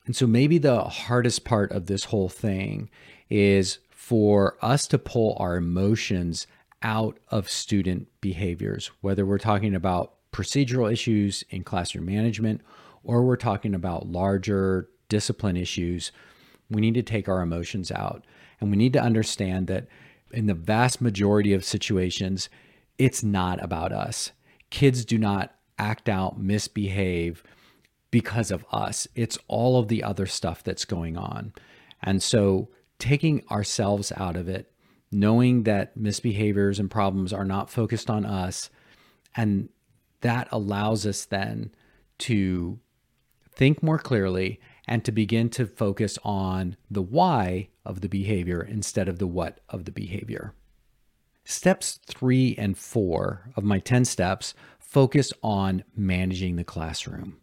And 0.07 0.17
so 0.17 0.27
maybe 0.27 0.59
the 0.59 0.83
hardest 0.85 1.45
part 1.45 1.71
of 1.73 1.87
this 1.87 2.05
whole 2.05 2.29
thing 2.29 2.89
is 3.29 3.79
for 4.11 4.57
us 4.61 4.89
to 4.89 4.99
pull 4.99 5.37
our 5.39 5.55
emotions 5.55 6.49
out 6.83 7.17
of 7.29 7.49
student 7.49 8.09
behaviors, 8.21 8.91
whether 9.03 9.25
we're 9.25 9.39
talking 9.39 9.73
about 9.73 10.15
procedural 10.33 10.93
issues 10.93 11.45
in 11.51 11.63
classroom 11.63 12.07
management 12.07 12.61
or 13.05 13.23
we're 13.23 13.37
talking 13.37 13.73
about 13.73 14.09
larger 14.09 14.89
discipline 15.09 15.57
issues. 15.57 16.11
We 16.69 16.81
need 16.81 16.95
to 16.95 17.05
take 17.05 17.29
our 17.29 17.41
emotions 17.41 17.93
out. 17.93 18.25
And 18.61 18.69
we 18.69 18.77
need 18.77 18.95
to 18.95 19.01
understand 19.01 19.69
that 19.69 19.87
in 20.33 20.47
the 20.47 20.55
vast 20.55 21.01
majority 21.01 21.53
of 21.53 21.65
situations, 21.65 22.49
it's 22.99 23.23
not 23.23 23.63
about 23.63 23.93
us. 23.93 24.33
Kids 24.71 25.05
do 25.05 25.19
not 25.19 25.55
act 25.79 26.09
out, 26.09 26.37
misbehave 26.37 27.45
because 28.11 28.51
of 28.51 28.67
us. 28.73 29.07
It's 29.15 29.39
all 29.47 29.79
of 29.79 29.87
the 29.87 30.03
other 30.03 30.27
stuff 30.27 30.65
that's 30.65 30.85
going 30.85 31.17
on. 31.17 31.53
And 32.03 32.21
so 32.21 32.71
taking 33.01 33.43
ourselves 33.51 34.13
out 34.17 34.37
of 34.37 34.49
it, 34.49 34.73
knowing 35.11 35.65
that 35.65 35.99
misbehaviors 35.99 36.79
and 36.79 36.91
problems 36.91 37.33
are 37.33 37.45
not 37.45 37.71
focused 37.71 38.09
on 38.09 38.25
us, 38.25 38.71
and 39.37 39.69
that 40.21 40.49
allows 40.53 41.07
us 41.07 41.25
then 41.25 41.73
to 42.19 42.79
think 43.53 43.83
more 43.83 43.99
clearly 43.99 44.61
and 44.87 45.05
to 45.05 45.13
begin 45.13 45.49
to 45.51 45.67
focus 45.67 46.19
on 46.25 46.77
the 46.91 47.03
why 47.03 47.69
of 47.85 48.01
the 48.01 48.09
behavior 48.09 48.61
instead 48.63 49.09
of 49.09 49.19
the 49.19 49.27
what 49.27 49.61
of 49.69 49.85
the 49.85 49.93
behavior. 49.93 50.55
Steps 51.45 51.99
three 52.07 52.55
and 52.59 52.77
four 52.77 53.51
of 53.57 53.65
my 53.65 53.79
10 53.79 54.05
steps 54.05 54.55
focus 54.79 55.33
on 55.43 55.85
managing 55.97 56.57
the 56.57 56.65
classroom. 56.65 57.39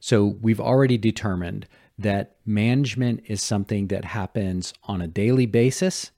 So 0.00 0.24
we've 0.40 0.60
already 0.60 0.98
determined 0.98 1.66
that 1.98 2.36
management 2.46 3.22
is 3.26 3.42
something 3.42 3.88
that 3.88 4.04
happens 4.04 4.72
on 4.84 5.00
a 5.00 5.06
daily 5.06 5.46
basis. 5.46 6.10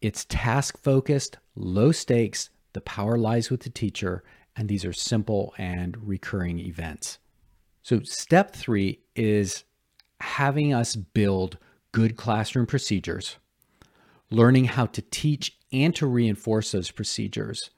It's 0.00 0.24
task 0.26 0.78
focused, 0.78 1.38
low 1.56 1.92
stakes, 1.92 2.50
the 2.72 2.80
power 2.82 3.16
lies 3.16 3.50
with 3.50 3.62
the 3.62 3.70
teacher, 3.70 4.22
and 4.54 4.68
these 4.68 4.84
are 4.84 4.92
simple 4.92 5.54
and 5.58 5.96
recurring 6.06 6.58
events. 6.58 7.18
So, 7.82 8.00
step 8.04 8.54
three 8.54 9.00
is 9.16 9.64
having 10.20 10.74
us 10.74 10.94
build 10.96 11.58
good 11.92 12.16
classroom 12.16 12.66
procedures, 12.66 13.36
learning 14.30 14.66
how 14.66 14.86
to 14.86 15.02
teach 15.02 15.56
and 15.72 15.94
to 15.96 16.06
reinforce 16.06 16.72
those 16.72 16.90
procedures, 16.90 17.70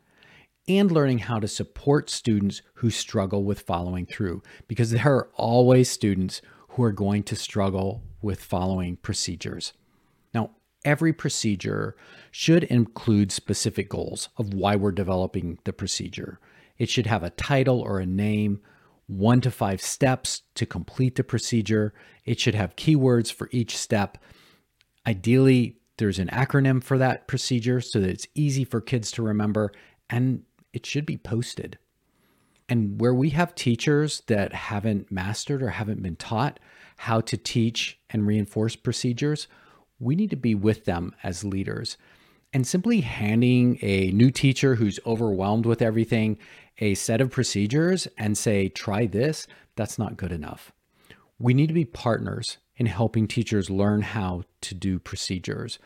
and 0.68 0.90
learning 0.90 1.18
how 1.18 1.38
to 1.38 1.48
support 1.48 2.10
students 2.10 2.62
who 2.74 2.90
struggle 2.90 3.44
with 3.44 3.60
following 3.60 4.06
through, 4.06 4.42
because 4.68 4.90
there 4.90 5.06
are 5.06 5.28
always 5.34 5.90
students 5.90 6.42
who 6.70 6.82
are 6.82 6.92
going 6.92 7.22
to 7.24 7.36
struggle 7.36 8.02
with 8.22 8.42
following 8.42 8.96
procedures. 8.96 9.72
Now, 10.32 10.50
every 10.84 11.12
procedure 11.12 11.96
should 12.30 12.64
include 12.64 13.32
specific 13.32 13.88
goals 13.88 14.28
of 14.36 14.54
why 14.54 14.76
we're 14.76 14.92
developing 14.92 15.58
the 15.64 15.72
procedure. 15.72 16.38
It 16.78 16.88
should 16.88 17.06
have 17.06 17.22
a 17.22 17.30
title 17.30 17.80
or 17.80 17.98
a 17.98 18.06
name, 18.06 18.60
one 19.06 19.40
to 19.40 19.50
five 19.50 19.82
steps 19.82 20.42
to 20.54 20.64
complete 20.64 21.16
the 21.16 21.24
procedure. 21.24 21.92
It 22.24 22.38
should 22.38 22.54
have 22.54 22.76
keywords 22.76 23.32
for 23.32 23.48
each 23.52 23.76
step. 23.76 24.18
Ideally, 25.06 25.76
there's 25.98 26.18
an 26.18 26.28
acronym 26.28 26.82
for 26.82 26.96
that 26.98 27.26
procedure 27.26 27.80
so 27.80 28.00
that 28.00 28.10
it's 28.10 28.28
easy 28.34 28.64
for 28.64 28.80
kids 28.80 29.10
to 29.12 29.22
remember, 29.22 29.72
and 30.08 30.44
it 30.72 30.86
should 30.86 31.04
be 31.04 31.18
posted. 31.18 31.78
And 32.70 33.00
where 33.00 33.12
we 33.12 33.30
have 33.30 33.56
teachers 33.56 34.22
that 34.28 34.52
haven't 34.52 35.10
mastered 35.10 35.60
or 35.60 35.70
haven't 35.70 36.02
been 36.02 36.14
taught 36.14 36.60
how 36.98 37.20
to 37.22 37.36
teach 37.36 37.98
and 38.10 38.26
reinforce 38.26 38.76
procedures, 38.76 39.48
we 39.98 40.14
need 40.14 40.30
to 40.30 40.36
be 40.36 40.54
with 40.54 40.84
them 40.84 41.12
as 41.24 41.42
leaders. 41.42 41.98
And 42.52 42.64
simply 42.64 43.00
handing 43.00 43.78
a 43.82 44.12
new 44.12 44.30
teacher 44.30 44.76
who's 44.76 45.00
overwhelmed 45.04 45.66
with 45.66 45.82
everything 45.82 46.38
a 46.78 46.94
set 46.94 47.20
of 47.20 47.30
procedures 47.30 48.06
and 48.16 48.38
say, 48.38 48.68
try 48.68 49.06
this, 49.06 49.48
that's 49.74 49.98
not 49.98 50.16
good 50.16 50.32
enough. 50.32 50.72
We 51.40 51.54
need 51.54 51.66
to 51.68 51.74
be 51.74 51.84
partners 51.84 52.58
in 52.80 52.86
helping 52.86 53.28
teachers 53.28 53.68
learn 53.68 54.00
how 54.00 54.42
to 54.62 54.74
do 54.74 54.98
procedures. 54.98 55.78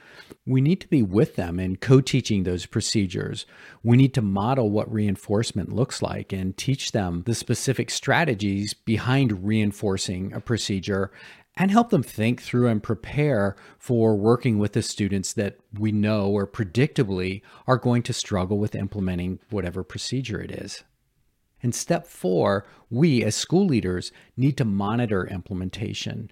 We 0.46 0.60
need 0.60 0.80
to 0.80 0.86
be 0.86 1.02
with 1.02 1.34
them 1.34 1.58
in 1.58 1.74
co 1.74 2.00
teaching 2.00 2.44
those 2.44 2.66
procedures. 2.66 3.46
We 3.82 3.96
need 3.96 4.14
to 4.14 4.22
model 4.22 4.70
what 4.70 4.90
reinforcement 4.92 5.72
looks 5.72 6.02
like 6.02 6.32
and 6.32 6.56
teach 6.56 6.92
them 6.92 7.24
the 7.26 7.34
specific 7.34 7.90
strategies 7.90 8.74
behind 8.74 9.44
reinforcing 9.44 10.32
a 10.32 10.40
procedure 10.40 11.10
and 11.56 11.72
help 11.72 11.90
them 11.90 12.04
think 12.04 12.40
through 12.40 12.68
and 12.68 12.80
prepare 12.80 13.56
for 13.76 14.14
working 14.14 14.60
with 14.60 14.72
the 14.72 14.82
students 14.82 15.32
that 15.32 15.56
we 15.76 15.90
know 15.90 16.30
or 16.30 16.46
predictably 16.46 17.42
are 17.66 17.76
going 17.76 18.04
to 18.04 18.12
struggle 18.12 18.58
with 18.58 18.76
implementing 18.76 19.40
whatever 19.50 19.82
procedure 19.82 20.40
it 20.40 20.52
is. 20.52 20.84
And 21.60 21.74
step 21.74 22.06
four, 22.06 22.66
we 22.88 23.24
as 23.24 23.34
school 23.34 23.66
leaders 23.66 24.12
need 24.36 24.56
to 24.58 24.64
monitor 24.64 25.26
implementation. 25.26 26.30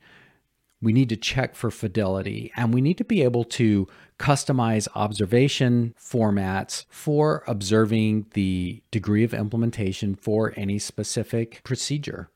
We 0.82 0.92
need 0.92 1.08
to 1.10 1.16
check 1.16 1.54
for 1.54 1.70
fidelity 1.70 2.52
and 2.56 2.74
we 2.74 2.80
need 2.80 2.98
to 2.98 3.04
be 3.04 3.22
able 3.22 3.44
to 3.44 3.88
customize 4.18 4.88
observation 4.94 5.94
formats 5.98 6.84
for 6.90 7.44
observing 7.46 8.26
the 8.34 8.82
degree 8.90 9.24
of 9.24 9.32
implementation 9.32 10.14
for 10.16 10.52
any 10.56 10.78
specific 10.78 11.62
procedure 11.64 12.28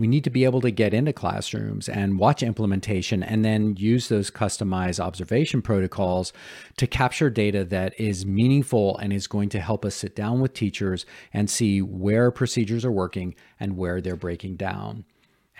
we 0.00 0.08
need 0.08 0.24
to 0.24 0.30
be 0.30 0.44
able 0.44 0.62
to 0.62 0.70
get 0.70 0.94
into 0.94 1.12
classrooms 1.12 1.86
and 1.86 2.18
watch 2.18 2.42
implementation 2.42 3.22
and 3.22 3.44
then 3.44 3.76
use 3.76 4.08
those 4.08 4.30
customized 4.30 4.98
observation 4.98 5.60
protocols 5.60 6.32
to 6.78 6.86
capture 6.86 7.28
data 7.28 7.66
that 7.66 7.92
is 8.00 8.24
meaningful 8.24 8.96
and 8.96 9.12
is 9.12 9.26
going 9.26 9.50
to 9.50 9.60
help 9.60 9.84
us 9.84 9.94
sit 9.94 10.16
down 10.16 10.40
with 10.40 10.54
teachers 10.54 11.04
and 11.34 11.50
see 11.50 11.82
where 11.82 12.30
procedures 12.30 12.82
are 12.82 12.90
working 12.90 13.34
and 13.60 13.76
where 13.76 14.00
they're 14.00 14.16
breaking 14.16 14.56
down. 14.56 15.04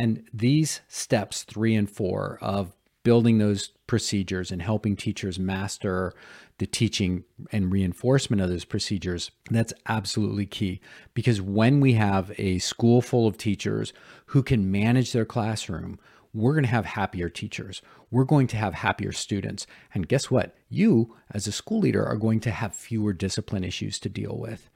And 0.01 0.25
these 0.33 0.81
steps 0.89 1.43
three 1.43 1.75
and 1.75 1.89
four 1.89 2.39
of 2.41 2.73
building 3.03 3.37
those 3.37 3.69
procedures 3.87 4.51
and 4.51 4.63
helping 4.63 4.97
teachers 4.97 5.39
master 5.39 6.15
the 6.57 6.67
teaching 6.67 7.25
and 7.53 7.71
reinforcement 7.71 8.41
of 8.41 8.49
those 8.49 8.65
procedures, 8.65 9.31
that's 9.51 9.75
absolutely 9.91 10.47
key. 10.47 10.81
Because 11.13 11.43
when 11.43 11.81
we 11.81 11.93
have 11.93 12.33
a 12.39 12.61
school 12.61 13.03
full 13.03 13.27
of 13.27 13.37
teachers 13.37 13.93
who 14.27 14.43
can 14.43 14.71
manage 14.71 15.13
their 15.13 15.27
classroom, 15.27 15.99
we're 16.33 16.55
going 16.55 16.65
to 16.65 16.71
have 16.71 16.87
happier 16.87 17.29
teachers. 17.29 17.83
We're 18.11 18.25
going 18.25 18.47
to 18.47 18.57
have 18.57 18.73
happier 18.73 19.13
students. 19.13 19.67
And 19.93 20.09
guess 20.09 20.31
what? 20.31 20.57
You, 20.71 21.15
as 21.31 21.47
a 21.47 21.53
school 21.53 21.81
leader, 21.81 22.07
are 22.07 22.17
going 22.17 22.41
to 22.41 22.51
have 22.51 22.75
fewer 22.75 23.13
discipline 23.13 23.65
issues 23.65 23.99
to 23.99 24.09
deal 24.09 24.39
with. 24.39 24.71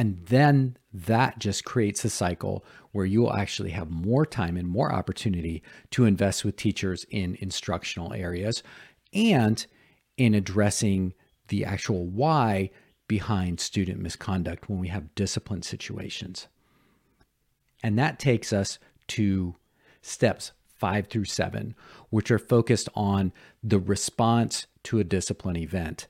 And 0.00 0.16
then 0.28 0.78
that 0.94 1.38
just 1.38 1.66
creates 1.66 2.06
a 2.06 2.08
cycle 2.08 2.64
where 2.92 3.04
you 3.04 3.20
will 3.20 3.34
actually 3.34 3.72
have 3.72 3.90
more 3.90 4.24
time 4.24 4.56
and 4.56 4.66
more 4.66 4.90
opportunity 4.90 5.62
to 5.90 6.06
invest 6.06 6.42
with 6.42 6.56
teachers 6.56 7.04
in 7.10 7.36
instructional 7.40 8.14
areas 8.14 8.62
and 9.12 9.66
in 10.16 10.34
addressing 10.34 11.12
the 11.48 11.66
actual 11.66 12.06
why 12.06 12.70
behind 13.08 13.60
student 13.60 14.00
misconduct 14.00 14.70
when 14.70 14.78
we 14.78 14.88
have 14.88 15.14
discipline 15.14 15.60
situations. 15.60 16.48
And 17.82 17.98
that 17.98 18.18
takes 18.18 18.54
us 18.54 18.78
to 19.08 19.54
steps 20.00 20.52
five 20.78 21.08
through 21.08 21.26
seven, 21.26 21.74
which 22.08 22.30
are 22.30 22.38
focused 22.38 22.88
on 22.94 23.34
the 23.62 23.78
response 23.78 24.66
to 24.84 24.98
a 24.98 25.04
discipline 25.04 25.58
event. 25.58 26.08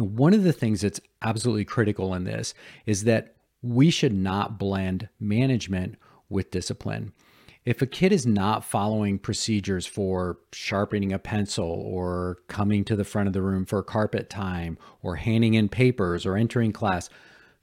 Now, 0.00 0.06
one 0.06 0.32
of 0.32 0.44
the 0.44 0.52
things 0.52 0.80
that's 0.80 1.00
absolutely 1.20 1.66
critical 1.66 2.14
in 2.14 2.24
this 2.24 2.54
is 2.86 3.04
that 3.04 3.34
we 3.60 3.90
should 3.90 4.14
not 4.14 4.58
blend 4.58 5.10
management 5.20 5.96
with 6.30 6.50
discipline. 6.50 7.12
If 7.66 7.82
a 7.82 7.86
kid 7.86 8.10
is 8.10 8.24
not 8.24 8.64
following 8.64 9.18
procedures 9.18 9.84
for 9.84 10.38
sharpening 10.52 11.12
a 11.12 11.18
pencil 11.18 11.66
or 11.66 12.38
coming 12.48 12.82
to 12.86 12.96
the 12.96 13.04
front 13.04 13.26
of 13.26 13.34
the 13.34 13.42
room 13.42 13.66
for 13.66 13.82
carpet 13.82 14.30
time 14.30 14.78
or 15.02 15.16
handing 15.16 15.52
in 15.52 15.68
papers 15.68 16.24
or 16.24 16.34
entering 16.34 16.72
class, 16.72 17.10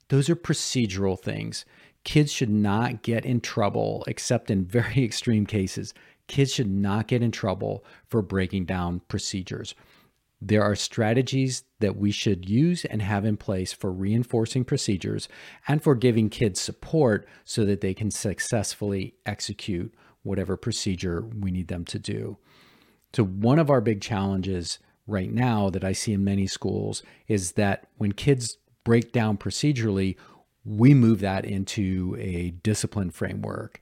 those 0.08 0.30
are 0.30 0.36
procedural 0.36 1.18
things. 1.18 1.64
Kids 2.04 2.30
should 2.30 2.50
not 2.50 3.02
get 3.02 3.24
in 3.24 3.40
trouble, 3.40 4.04
except 4.06 4.48
in 4.48 4.64
very 4.64 5.02
extreme 5.02 5.44
cases. 5.44 5.92
Kids 6.28 6.54
should 6.54 6.70
not 6.70 7.08
get 7.08 7.20
in 7.20 7.32
trouble 7.32 7.84
for 8.06 8.22
breaking 8.22 8.66
down 8.66 9.00
procedures. 9.08 9.74
There 10.40 10.62
are 10.62 10.76
strategies 10.76 11.64
that 11.80 11.96
we 11.96 12.12
should 12.12 12.48
use 12.48 12.84
and 12.84 13.02
have 13.02 13.24
in 13.24 13.36
place 13.36 13.72
for 13.72 13.90
reinforcing 13.90 14.64
procedures 14.64 15.28
and 15.66 15.82
for 15.82 15.96
giving 15.96 16.30
kids 16.30 16.60
support 16.60 17.26
so 17.44 17.64
that 17.64 17.80
they 17.80 17.92
can 17.92 18.10
successfully 18.10 19.14
execute 19.26 19.92
whatever 20.22 20.56
procedure 20.56 21.22
we 21.22 21.50
need 21.50 21.68
them 21.68 21.84
to 21.86 21.98
do. 21.98 22.38
So, 23.14 23.24
one 23.24 23.58
of 23.58 23.70
our 23.70 23.80
big 23.80 24.00
challenges 24.00 24.78
right 25.06 25.32
now 25.32 25.70
that 25.70 25.82
I 25.82 25.92
see 25.92 26.12
in 26.12 26.22
many 26.22 26.46
schools 26.46 27.02
is 27.26 27.52
that 27.52 27.88
when 27.96 28.12
kids 28.12 28.58
break 28.84 29.10
down 29.10 29.38
procedurally, 29.38 30.16
we 30.64 30.94
move 30.94 31.20
that 31.20 31.44
into 31.44 32.16
a 32.20 32.50
discipline 32.62 33.10
framework. 33.10 33.80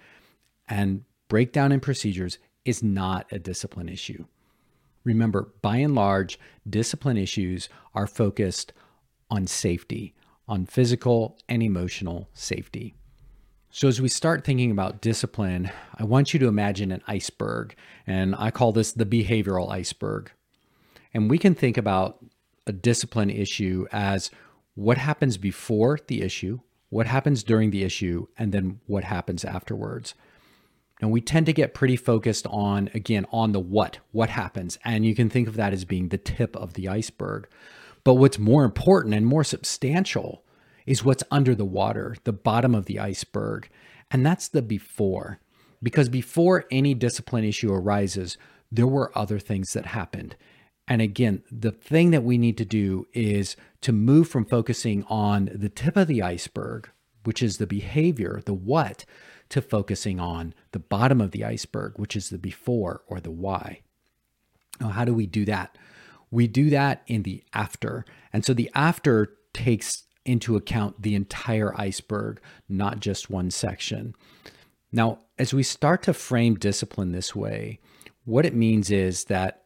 And 0.68 1.04
breakdown 1.28 1.72
in 1.72 1.80
procedures 1.80 2.38
is 2.64 2.82
not 2.82 3.26
a 3.32 3.38
discipline 3.38 3.88
issue. 3.88 4.25
Remember, 5.06 5.52
by 5.62 5.76
and 5.76 5.94
large, 5.94 6.36
discipline 6.68 7.16
issues 7.16 7.68
are 7.94 8.08
focused 8.08 8.72
on 9.30 9.46
safety, 9.46 10.16
on 10.48 10.66
physical 10.66 11.38
and 11.48 11.62
emotional 11.62 12.28
safety. 12.34 12.96
So, 13.70 13.86
as 13.86 14.00
we 14.00 14.08
start 14.08 14.44
thinking 14.44 14.72
about 14.72 15.00
discipline, 15.00 15.70
I 15.96 16.02
want 16.02 16.34
you 16.34 16.40
to 16.40 16.48
imagine 16.48 16.90
an 16.90 17.04
iceberg, 17.06 17.76
and 18.04 18.34
I 18.36 18.50
call 18.50 18.72
this 18.72 18.90
the 18.90 19.06
behavioral 19.06 19.70
iceberg. 19.70 20.32
And 21.14 21.30
we 21.30 21.38
can 21.38 21.54
think 21.54 21.76
about 21.76 22.18
a 22.66 22.72
discipline 22.72 23.30
issue 23.30 23.86
as 23.92 24.32
what 24.75 24.98
happens 24.98 25.36
before 25.36 26.00
the 26.08 26.22
issue, 26.22 26.58
what 26.88 27.06
happens 27.06 27.44
during 27.44 27.70
the 27.70 27.84
issue, 27.84 28.26
and 28.36 28.50
then 28.50 28.80
what 28.86 29.04
happens 29.04 29.44
afterwards. 29.44 30.14
And 31.00 31.10
we 31.10 31.20
tend 31.20 31.46
to 31.46 31.52
get 31.52 31.74
pretty 31.74 31.96
focused 31.96 32.46
on, 32.46 32.88
again, 32.94 33.26
on 33.30 33.52
the 33.52 33.60
what, 33.60 33.98
what 34.12 34.30
happens. 34.30 34.78
And 34.84 35.04
you 35.04 35.14
can 35.14 35.28
think 35.28 35.46
of 35.46 35.56
that 35.56 35.72
as 35.72 35.84
being 35.84 36.08
the 36.08 36.18
tip 36.18 36.56
of 36.56 36.72
the 36.72 36.88
iceberg. 36.88 37.48
But 38.02 38.14
what's 38.14 38.38
more 38.38 38.64
important 38.64 39.14
and 39.14 39.26
more 39.26 39.44
substantial 39.44 40.42
is 40.86 41.04
what's 41.04 41.24
under 41.30 41.54
the 41.54 41.64
water, 41.64 42.16
the 42.24 42.32
bottom 42.32 42.74
of 42.74 42.86
the 42.86 42.98
iceberg. 42.98 43.68
And 44.10 44.24
that's 44.24 44.48
the 44.48 44.62
before. 44.62 45.40
Because 45.82 46.08
before 46.08 46.64
any 46.70 46.94
discipline 46.94 47.44
issue 47.44 47.72
arises, 47.72 48.38
there 48.72 48.86
were 48.86 49.16
other 49.16 49.38
things 49.38 49.72
that 49.74 49.86
happened. 49.86 50.36
And 50.88 51.02
again, 51.02 51.42
the 51.50 51.72
thing 51.72 52.12
that 52.12 52.22
we 52.22 52.38
need 52.38 52.56
to 52.58 52.64
do 52.64 53.06
is 53.12 53.56
to 53.82 53.92
move 53.92 54.28
from 54.28 54.44
focusing 54.44 55.04
on 55.08 55.50
the 55.52 55.68
tip 55.68 55.96
of 55.96 56.06
the 56.06 56.22
iceberg, 56.22 56.88
which 57.24 57.42
is 57.42 57.58
the 57.58 57.66
behavior, 57.66 58.40
the 58.44 58.54
what, 58.54 59.04
to 59.48 59.62
focusing 59.62 60.18
on 60.20 60.54
the 60.72 60.78
bottom 60.78 61.20
of 61.20 61.30
the 61.30 61.44
iceberg, 61.44 61.94
which 61.96 62.16
is 62.16 62.30
the 62.30 62.38
before 62.38 63.02
or 63.06 63.20
the 63.20 63.30
why. 63.30 63.80
Now, 64.80 64.88
how 64.88 65.04
do 65.04 65.14
we 65.14 65.26
do 65.26 65.44
that? 65.44 65.78
We 66.30 66.46
do 66.46 66.70
that 66.70 67.02
in 67.06 67.22
the 67.22 67.44
after. 67.52 68.04
And 68.32 68.44
so 68.44 68.52
the 68.52 68.70
after 68.74 69.36
takes 69.52 70.04
into 70.24 70.56
account 70.56 71.02
the 71.02 71.14
entire 71.14 71.78
iceberg, 71.80 72.40
not 72.68 73.00
just 73.00 73.30
one 73.30 73.50
section. 73.50 74.14
Now, 74.92 75.20
as 75.38 75.54
we 75.54 75.62
start 75.62 76.02
to 76.04 76.12
frame 76.12 76.56
discipline 76.56 77.12
this 77.12 77.34
way, 77.34 77.80
what 78.24 78.44
it 78.44 78.54
means 78.54 78.90
is 78.90 79.24
that 79.24 79.62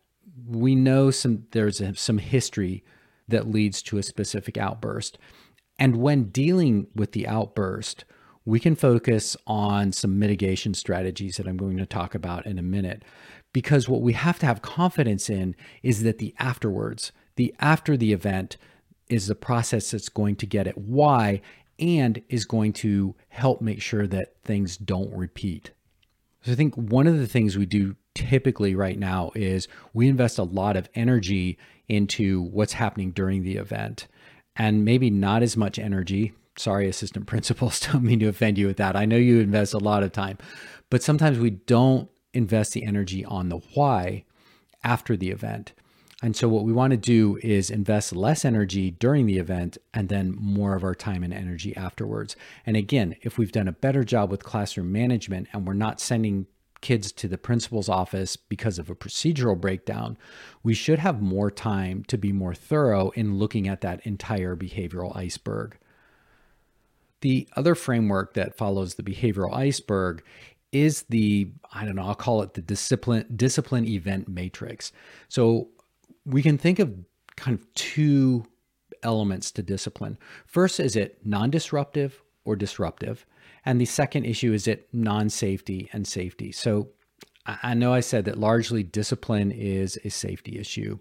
we 0.46 0.74
know 0.74 1.10
some 1.10 1.46
there's 1.52 1.80
a, 1.80 1.94
some 1.94 2.18
history 2.18 2.84
that 3.28 3.48
leads 3.48 3.82
to 3.82 3.98
a 3.98 4.02
specific 4.02 4.58
outburst. 4.58 5.18
And 5.78 5.96
when 5.96 6.24
dealing 6.24 6.88
with 6.94 7.12
the 7.12 7.26
outburst, 7.26 8.04
we 8.44 8.58
can 8.58 8.74
focus 8.74 9.36
on 9.46 9.92
some 9.92 10.18
mitigation 10.18 10.74
strategies 10.74 11.36
that 11.36 11.46
I'm 11.46 11.56
going 11.56 11.76
to 11.76 11.86
talk 11.86 12.14
about 12.14 12.46
in 12.46 12.58
a 12.58 12.62
minute. 12.62 13.02
Because 13.52 13.88
what 13.88 14.00
we 14.00 14.12
have 14.12 14.38
to 14.38 14.46
have 14.46 14.62
confidence 14.62 15.28
in 15.28 15.56
is 15.82 16.02
that 16.04 16.18
the 16.18 16.34
afterwards, 16.38 17.12
the 17.36 17.54
after 17.58 17.96
the 17.96 18.12
event, 18.12 18.56
is 19.08 19.26
the 19.26 19.34
process 19.34 19.90
that's 19.90 20.08
going 20.08 20.36
to 20.36 20.46
get 20.46 20.66
at 20.66 20.78
why 20.78 21.42
and 21.78 22.22
is 22.28 22.44
going 22.44 22.72
to 22.74 23.14
help 23.28 23.60
make 23.60 23.82
sure 23.82 24.06
that 24.06 24.34
things 24.44 24.76
don't 24.76 25.12
repeat. 25.12 25.72
So 26.42 26.52
I 26.52 26.54
think 26.54 26.74
one 26.74 27.06
of 27.06 27.18
the 27.18 27.26
things 27.26 27.58
we 27.58 27.66
do 27.66 27.96
typically 28.14 28.74
right 28.74 28.98
now 28.98 29.32
is 29.34 29.68
we 29.92 30.08
invest 30.08 30.38
a 30.38 30.44
lot 30.44 30.76
of 30.76 30.88
energy 30.94 31.58
into 31.88 32.42
what's 32.42 32.74
happening 32.74 33.10
during 33.10 33.42
the 33.42 33.56
event 33.56 34.06
and 34.56 34.84
maybe 34.84 35.10
not 35.10 35.42
as 35.42 35.56
much 35.56 35.78
energy. 35.78 36.32
Sorry, 36.56 36.88
assistant 36.88 37.26
principals, 37.26 37.80
don't 37.92 38.04
mean 38.04 38.20
to 38.20 38.28
offend 38.28 38.58
you 38.58 38.66
with 38.66 38.76
that. 38.78 38.96
I 38.96 39.04
know 39.04 39.16
you 39.16 39.40
invest 39.40 39.74
a 39.74 39.78
lot 39.78 40.02
of 40.02 40.12
time, 40.12 40.38
but 40.90 41.02
sometimes 41.02 41.38
we 41.38 41.50
don't 41.50 42.08
invest 42.32 42.72
the 42.72 42.84
energy 42.84 43.24
on 43.24 43.48
the 43.48 43.58
why 43.74 44.24
after 44.84 45.16
the 45.16 45.30
event. 45.30 45.72
And 46.22 46.36
so, 46.36 46.48
what 46.48 46.64
we 46.64 46.72
want 46.72 46.90
to 46.90 46.98
do 46.98 47.38
is 47.42 47.70
invest 47.70 48.14
less 48.14 48.44
energy 48.44 48.90
during 48.90 49.24
the 49.24 49.38
event 49.38 49.78
and 49.94 50.10
then 50.10 50.36
more 50.38 50.76
of 50.76 50.84
our 50.84 50.94
time 50.94 51.22
and 51.24 51.32
energy 51.32 51.74
afterwards. 51.76 52.36
And 52.66 52.76
again, 52.76 53.16
if 53.22 53.38
we've 53.38 53.52
done 53.52 53.68
a 53.68 53.72
better 53.72 54.04
job 54.04 54.30
with 54.30 54.44
classroom 54.44 54.92
management 54.92 55.48
and 55.52 55.66
we're 55.66 55.72
not 55.72 55.98
sending 55.98 56.46
kids 56.82 57.12
to 57.12 57.28
the 57.28 57.38
principal's 57.38 57.88
office 57.88 58.36
because 58.36 58.78
of 58.78 58.90
a 58.90 58.94
procedural 58.94 59.58
breakdown, 59.58 60.18
we 60.62 60.74
should 60.74 60.98
have 60.98 61.22
more 61.22 61.50
time 61.50 62.04
to 62.04 62.18
be 62.18 62.32
more 62.32 62.54
thorough 62.54 63.10
in 63.10 63.38
looking 63.38 63.68
at 63.68 63.80
that 63.80 64.04
entire 64.06 64.56
behavioral 64.56 65.16
iceberg. 65.16 65.78
The 67.20 67.48
other 67.56 67.74
framework 67.74 68.34
that 68.34 68.56
follows 68.56 68.94
the 68.94 69.02
behavioral 69.02 69.54
iceberg 69.54 70.22
is 70.72 71.02
the 71.08 71.50
I 71.72 71.84
don't 71.84 71.96
know, 71.96 72.04
I'll 72.04 72.14
call 72.14 72.42
it 72.42 72.54
the 72.54 72.62
discipline 72.62 73.26
discipline 73.34 73.86
event 73.86 74.28
matrix. 74.28 74.92
So 75.28 75.68
we 76.24 76.42
can 76.42 76.58
think 76.58 76.78
of 76.78 76.94
kind 77.36 77.58
of 77.58 77.74
two 77.74 78.44
elements 79.02 79.50
to 79.52 79.62
discipline. 79.62 80.18
First, 80.46 80.80
is 80.80 80.96
it 80.96 81.18
non 81.24 81.50
disruptive 81.50 82.22
or 82.44 82.56
disruptive? 82.56 83.26
And 83.64 83.80
the 83.80 83.86
second 83.86 84.24
issue 84.24 84.52
is 84.52 84.66
it 84.66 84.88
non 84.92 85.28
safety 85.28 85.88
and 85.92 86.06
safety. 86.06 86.52
So 86.52 86.90
I 87.46 87.74
know 87.74 87.92
I 87.92 88.00
said 88.00 88.26
that 88.26 88.38
largely 88.38 88.82
discipline 88.82 89.50
is 89.50 89.98
a 90.04 90.10
safety 90.10 90.58
issue, 90.58 90.98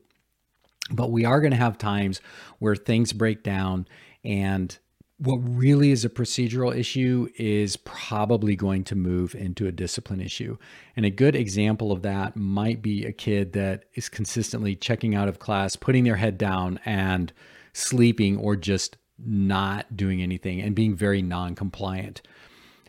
but 0.89 1.11
we 1.11 1.25
are 1.25 1.41
going 1.41 1.51
to 1.51 1.57
have 1.57 1.77
times 1.77 2.21
where 2.59 2.75
things 2.75 3.13
break 3.13 3.43
down 3.43 3.87
and 4.23 4.77
what 5.19 5.37
really 5.37 5.91
is 5.91 6.05
a 6.05 6.09
procedural 6.09 6.73
issue 6.73 7.27
is 7.35 7.75
probably 7.75 8.55
going 8.55 8.85
to 8.85 8.95
move 8.95 9.35
into 9.35 9.67
a 9.67 9.71
discipline 9.71 10.21
issue. 10.21 10.57
And 10.95 11.05
a 11.05 11.09
good 11.09 11.35
example 11.35 11.91
of 11.91 12.03
that 12.03 12.37
might 12.37 12.81
be 12.81 13.05
a 13.05 13.11
kid 13.11 13.51
that 13.51 13.83
is 13.95 14.07
consistently 14.07 14.77
checking 14.77 15.15
out 15.15 15.27
of 15.27 15.39
class, 15.39 15.75
putting 15.75 16.05
their 16.05 16.15
head 16.15 16.37
down, 16.37 16.79
and 16.85 17.33
sleeping 17.73 18.37
or 18.37 18.55
just 18.55 18.95
not 19.17 19.97
doing 19.97 20.21
anything 20.21 20.61
and 20.61 20.73
being 20.73 20.95
very 20.95 21.21
non 21.21 21.53
compliant. 21.53 22.21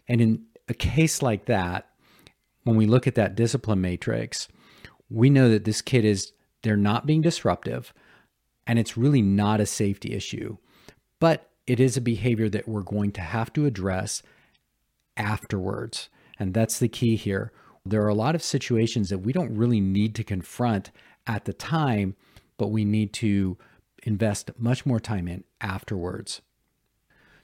And 0.06 0.20
in 0.20 0.44
a 0.68 0.74
case 0.74 1.22
like 1.22 1.46
that, 1.46 1.88
when 2.62 2.76
we 2.76 2.86
look 2.86 3.08
at 3.08 3.16
that 3.16 3.34
discipline 3.34 3.80
matrix, 3.80 4.46
we 5.08 5.30
know 5.30 5.50
that 5.50 5.64
this 5.64 5.82
kid 5.82 6.04
is, 6.04 6.32
they're 6.62 6.76
not 6.76 7.06
being 7.06 7.22
disruptive 7.22 7.92
and 8.68 8.78
it's 8.78 8.96
really 8.96 9.22
not 9.22 9.60
a 9.60 9.66
safety 9.66 10.12
issue. 10.12 10.58
But 11.18 11.49
it 11.70 11.78
is 11.78 11.96
a 11.96 12.00
behavior 12.00 12.48
that 12.48 12.66
we're 12.66 12.82
going 12.82 13.12
to 13.12 13.20
have 13.20 13.52
to 13.52 13.64
address 13.64 14.24
afterwards. 15.16 16.08
And 16.36 16.52
that's 16.52 16.80
the 16.80 16.88
key 16.88 17.14
here. 17.14 17.52
There 17.86 18.02
are 18.02 18.08
a 18.08 18.14
lot 18.14 18.34
of 18.34 18.42
situations 18.42 19.08
that 19.08 19.20
we 19.20 19.32
don't 19.32 19.56
really 19.56 19.80
need 19.80 20.16
to 20.16 20.24
confront 20.24 20.90
at 21.28 21.44
the 21.44 21.52
time, 21.52 22.16
but 22.58 22.72
we 22.72 22.84
need 22.84 23.12
to 23.12 23.56
invest 24.02 24.50
much 24.58 24.84
more 24.84 24.98
time 24.98 25.28
in 25.28 25.44
afterwards. 25.60 26.40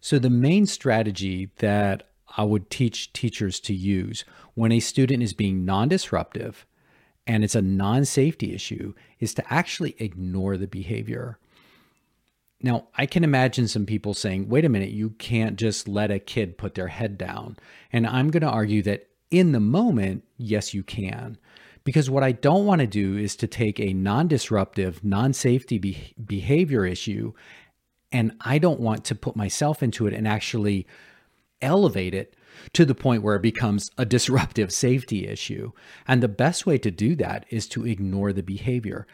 So, 0.01 0.19
the 0.19 0.29
main 0.29 0.67
strategy 0.67 1.51
that 1.59 2.09
I 2.37 2.43
would 2.43 2.69
teach 2.69 3.13
teachers 3.13 3.61
to 3.61 3.75
use 3.75 4.25
when 4.55 4.73
a 4.73 4.81
student 4.81 5.23
is 5.23 5.35
being 5.35 5.65
non 5.65 5.89
disruptive 5.89 6.67
and 7.29 7.45
it's 7.45 7.55
a 7.55 7.63
non 7.63 8.05
safety 8.05 8.53
issue 8.53 8.93
is 9.21 9.35
to 9.35 9.55
actually 9.55 9.95
ignore 10.01 10.57
the 10.57 10.67
behavior. 10.67 11.39
Now, 12.63 12.89
I 12.97 13.07
can 13.07 13.23
imagine 13.23 13.69
some 13.69 13.87
people 13.87 14.15
saying, 14.15 14.49
wait 14.49 14.65
a 14.65 14.69
minute, 14.69 14.91
you 14.91 15.11
can't 15.11 15.57
just 15.57 15.87
let 15.87 16.11
a 16.11 16.19
kid 16.19 16.57
put 16.57 16.75
their 16.75 16.89
head 16.89 17.19
down. 17.19 17.57
And 17.93 18.07
I'm 18.07 18.31
going 18.31 18.43
to 18.43 18.49
argue 18.49 18.83
that 18.83 19.09
in 19.31 19.53
the 19.53 19.61
moment, 19.61 20.25
yes, 20.39 20.73
you 20.73 20.83
can. 20.83 21.39
Because 21.85 22.11
what 22.11 22.25
I 22.25 22.33
don't 22.33 22.67
want 22.67 22.81
to 22.81 22.87
do 22.87 23.17
is 23.17 23.37
to 23.37 23.47
take 23.47 23.79
a 23.79 23.93
non 23.93 24.27
disruptive, 24.27 25.05
non 25.05 25.33
safety 25.33 25.79
be- 25.79 26.15
behavior 26.25 26.85
issue, 26.85 27.33
and 28.11 28.33
I 28.41 28.59
don't 28.59 28.81
want 28.81 29.05
to 29.05 29.15
put 29.15 29.37
myself 29.37 29.83
into 29.83 30.07
it 30.07 30.15
and 30.15 30.27
actually 30.27 30.87
elevate 31.63 32.15
it 32.15 32.35
to 32.73 32.85
the 32.85 32.95
point 32.95 33.23
where 33.23 33.37
it 33.37 33.43
becomes 33.43 33.91
a 33.99 34.05
disruptive 34.05 34.73
safety 34.73 35.29
issue. 35.29 35.73
And 36.09 36.23
the 36.23 36.29
best 36.29 36.67
way 36.67 36.79
to 36.79 36.91
do 36.91 37.15
that 37.17 37.45
is 37.51 37.69
to 37.69 37.87
ignore 37.87 38.33
the 38.33 38.43
behavior. 38.43 39.07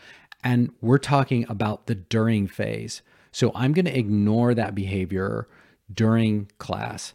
And 0.43 0.73
we're 0.81 0.99
talking 0.99 1.45
about 1.49 1.87
the 1.87 1.95
during 1.95 2.47
phase. 2.47 3.03
So 3.33 3.51
I'm 3.55 3.73
going 3.73 3.87
to 3.87 3.99
ignore 3.99 4.55
that 4.55 4.75
behavior 4.75 5.49
during 5.93 6.51
class. 6.59 7.15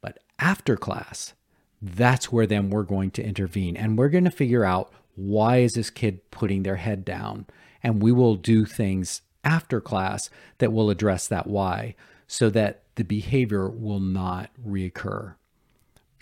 But 0.00 0.20
after 0.38 0.76
class, 0.76 1.34
that's 1.82 2.32
where 2.32 2.46
then 2.46 2.70
we're 2.70 2.84
going 2.84 3.10
to 3.12 3.24
intervene 3.24 3.76
and 3.76 3.98
we're 3.98 4.08
going 4.08 4.24
to 4.24 4.30
figure 4.30 4.64
out 4.64 4.92
why 5.14 5.58
is 5.58 5.72
this 5.72 5.90
kid 5.90 6.30
putting 6.30 6.62
their 6.62 6.76
head 6.76 7.04
down 7.04 7.46
and 7.82 8.02
we 8.02 8.12
will 8.12 8.34
do 8.34 8.64
things 8.64 9.22
after 9.44 9.80
class 9.80 10.30
that 10.58 10.72
will 10.72 10.90
address 10.90 11.28
that 11.28 11.46
why 11.46 11.94
so 12.26 12.50
that 12.50 12.82
the 12.96 13.04
behavior 13.04 13.68
will 13.68 14.00
not 14.00 14.50
reoccur. 14.66 15.34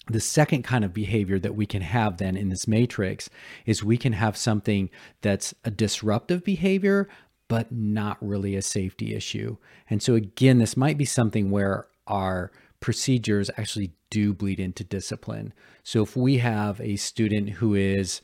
The 0.08 0.20
second 0.20 0.62
kind 0.62 0.84
of 0.84 0.94
behavior 0.94 1.38
that 1.40 1.56
we 1.56 1.66
can 1.66 1.82
have 1.82 2.18
then 2.18 2.36
in 2.36 2.48
this 2.48 2.68
matrix 2.68 3.28
is 3.64 3.82
we 3.82 3.96
can 3.96 4.12
have 4.12 4.36
something 4.36 4.88
that's 5.20 5.52
a 5.64 5.70
disruptive 5.70 6.44
behavior, 6.44 7.08
but 7.48 7.70
not 7.70 8.18
really 8.20 8.56
a 8.56 8.62
safety 8.62 9.14
issue. 9.14 9.56
And 9.88 10.02
so, 10.02 10.14
again, 10.14 10.58
this 10.58 10.76
might 10.76 10.98
be 10.98 11.04
something 11.04 11.50
where 11.50 11.86
our 12.06 12.50
procedures 12.80 13.50
actually 13.56 13.92
do 14.10 14.32
bleed 14.32 14.60
into 14.60 14.84
discipline. 14.84 15.52
So 15.82 16.02
if 16.02 16.16
we 16.16 16.38
have 16.38 16.80
a 16.80 16.96
student 16.96 17.50
who 17.50 17.74
is 17.74 18.20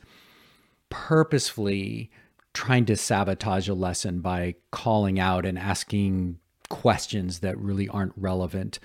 purposefully 0.89 2.11
trying 2.53 2.85
to 2.85 2.95
sabotage 2.95 3.67
a 3.67 3.73
lesson 3.73 4.21
by 4.21 4.55
calling 4.71 5.19
out 5.19 5.45
and 5.45 5.57
asking 5.57 6.37
questions 6.69 7.39
that 7.39 7.57
really 7.57 7.89
aren't 7.89 8.13
relevant, 8.15 8.79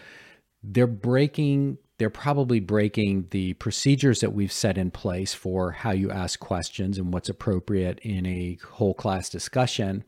they're 0.63 0.87
breaking 0.87 1.79
they're 1.99 2.11
probably 2.11 2.61
breaking 2.61 3.27
the 3.31 3.55
procedures 3.55 4.21
that 4.21 4.33
we've 4.33 4.53
set 4.53 4.79
in 4.79 4.91
place 4.91 5.35
for 5.35 5.73
how 5.73 5.91
you 5.91 6.11
ask 6.11 6.39
questions 6.39 6.97
and 6.97 7.13
what's 7.13 7.29
appropriate 7.29 7.99
in 8.01 8.25
a 8.27 8.59
whole 8.71 8.95
class 8.95 9.29
discussion 9.29 10.05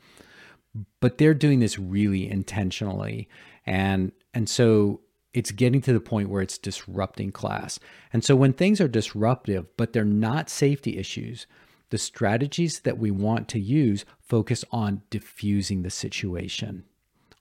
but 1.01 1.19
they're 1.19 1.35
doing 1.35 1.61
this 1.61 1.79
really 1.79 2.31
intentionally 2.31 3.29
and 3.67 4.13
and 4.35 4.49
so 4.49 5.01
it's 5.33 5.51
getting 5.53 5.81
to 5.83 5.93
the 5.93 6.01
point 6.01 6.29
where 6.29 6.43
it's 6.43 6.59
disrupting 6.59 7.31
class. 7.31 7.79
And 8.13 8.25
so 8.25 8.35
when 8.35 8.53
things 8.53 8.81
are 8.81 8.89
disruptive, 8.89 9.67
but 9.77 9.93
they're 9.93 10.05
not 10.05 10.51
safety 10.51 10.99
issues, 10.99 11.47
the 11.91 11.99
strategies 11.99 12.81
that 12.81 12.99
we 12.99 13.11
want 13.11 13.49
to 13.49 13.61
use 13.61 14.05
focus 14.21 14.65
on 14.73 15.03
diffusing 15.11 15.83
the 15.83 15.91
situation, 15.91 16.85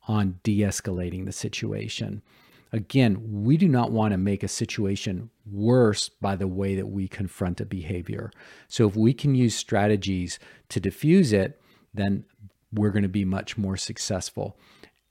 on 0.08 0.40
de 0.44 0.60
escalating 0.60 1.26
the 1.26 1.32
situation. 1.32 2.22
Again, 2.72 3.44
we 3.44 3.58
do 3.58 3.68
not 3.68 3.92
want 3.92 4.12
to 4.12 4.18
make 4.18 4.44
a 4.44 4.48
situation 4.48 5.32
worse 5.52 6.08
by 6.10 6.36
the 6.36 6.48
way 6.48 6.76
that 6.76 6.88
we 6.88 7.08
confront 7.08 7.60
a 7.60 7.66
behavior. 7.66 8.32
So 8.68 8.88
if 8.88 8.96
we 8.96 9.14
can 9.14 9.34
use 9.34 9.56
strategies 9.56 10.38
to 10.70 10.80
diffuse 10.80 11.34
it, 11.34 11.60
then 11.94 12.26
we're 12.72 12.92
going 12.92 13.04
to 13.04 13.10
be 13.10 13.26
much 13.26 13.58
more 13.58 13.78
successful. 13.78 14.58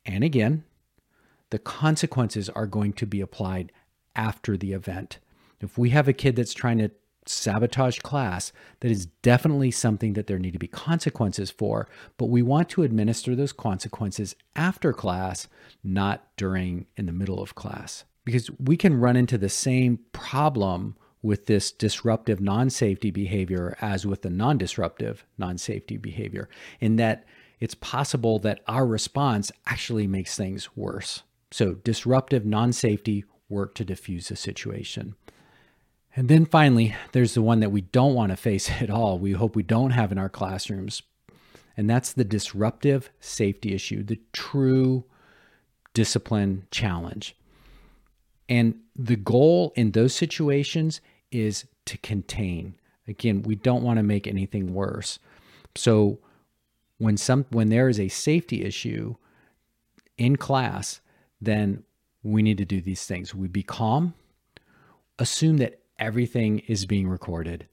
And 0.06 0.22
again, 0.22 0.64
the 1.50 1.58
consequences 1.58 2.48
are 2.50 2.66
going 2.66 2.92
to 2.94 3.06
be 3.06 3.20
applied 3.20 3.72
after 4.14 4.56
the 4.56 4.72
event. 4.72 5.18
If 5.60 5.76
we 5.76 5.90
have 5.90 6.06
a 6.06 6.12
kid 6.12 6.36
that's 6.36 6.54
trying 6.54 6.78
to 6.78 6.90
sabotage 7.28 7.98
class, 8.00 8.52
that 8.80 8.90
is 8.90 9.06
definitely 9.22 9.70
something 9.70 10.14
that 10.14 10.26
there 10.26 10.38
need 10.38 10.52
to 10.52 10.58
be 10.58 10.68
consequences 10.68 11.50
for, 11.50 11.88
but 12.16 12.26
we 12.26 12.42
want 12.42 12.68
to 12.70 12.82
administer 12.82 13.34
those 13.34 13.52
consequences 13.52 14.34
after 14.56 14.92
class, 14.92 15.48
not 15.84 16.26
during 16.36 16.86
in 16.96 17.06
the 17.06 17.12
middle 17.12 17.42
of 17.42 17.54
class. 17.54 18.04
Because 18.24 18.50
we 18.58 18.76
can 18.76 19.00
run 19.00 19.16
into 19.16 19.38
the 19.38 19.48
same 19.48 20.00
problem 20.12 20.96
with 21.22 21.46
this 21.46 21.72
disruptive 21.72 22.40
non 22.40 22.70
safety 22.70 23.10
behavior 23.10 23.76
as 23.80 24.06
with 24.06 24.22
the 24.22 24.30
non 24.30 24.58
disruptive 24.58 25.24
non 25.36 25.58
safety 25.58 25.96
behavior, 25.96 26.48
in 26.80 26.96
that 26.96 27.24
it's 27.60 27.74
possible 27.74 28.38
that 28.40 28.60
our 28.68 28.86
response 28.86 29.50
actually 29.66 30.06
makes 30.06 30.36
things 30.36 30.76
worse. 30.76 31.22
So, 31.50 31.74
disruptive 31.74 32.44
non 32.44 32.72
safety 32.72 33.24
work 33.48 33.74
to 33.74 33.84
diffuse 33.84 34.28
the 34.28 34.36
situation. 34.36 35.14
And 36.18 36.28
then 36.28 36.46
finally, 36.46 36.96
there's 37.12 37.34
the 37.34 37.42
one 37.42 37.60
that 37.60 37.70
we 37.70 37.82
don't 37.82 38.12
want 38.12 38.32
to 38.32 38.36
face 38.36 38.68
at 38.82 38.90
all. 38.90 39.20
We 39.20 39.32
hope 39.32 39.54
we 39.54 39.62
don't 39.62 39.92
have 39.92 40.10
in 40.10 40.18
our 40.18 40.28
classrooms. 40.28 41.00
And 41.76 41.88
that's 41.88 42.12
the 42.12 42.24
disruptive 42.24 43.10
safety 43.20 43.72
issue, 43.72 44.02
the 44.02 44.18
true 44.32 45.04
discipline 45.94 46.66
challenge. 46.72 47.36
And 48.48 48.80
the 48.96 49.14
goal 49.14 49.72
in 49.76 49.92
those 49.92 50.12
situations 50.12 51.00
is 51.30 51.66
to 51.84 51.96
contain. 51.98 52.74
Again, 53.06 53.42
we 53.42 53.54
don't 53.54 53.84
want 53.84 53.98
to 53.98 54.02
make 54.02 54.26
anything 54.26 54.74
worse. 54.74 55.20
So 55.76 56.18
when 56.96 57.16
some 57.16 57.46
when 57.50 57.68
there 57.68 57.88
is 57.88 58.00
a 58.00 58.08
safety 58.08 58.64
issue 58.64 59.14
in 60.16 60.34
class, 60.34 61.00
then 61.40 61.84
we 62.24 62.42
need 62.42 62.58
to 62.58 62.64
do 62.64 62.80
these 62.80 63.04
things. 63.04 63.36
We 63.36 63.46
be 63.46 63.62
calm, 63.62 64.14
assume 65.20 65.58
that 65.58 65.78
everything 65.98 66.60
is 66.60 66.86
being 66.86 67.08
recorded, 67.08 67.66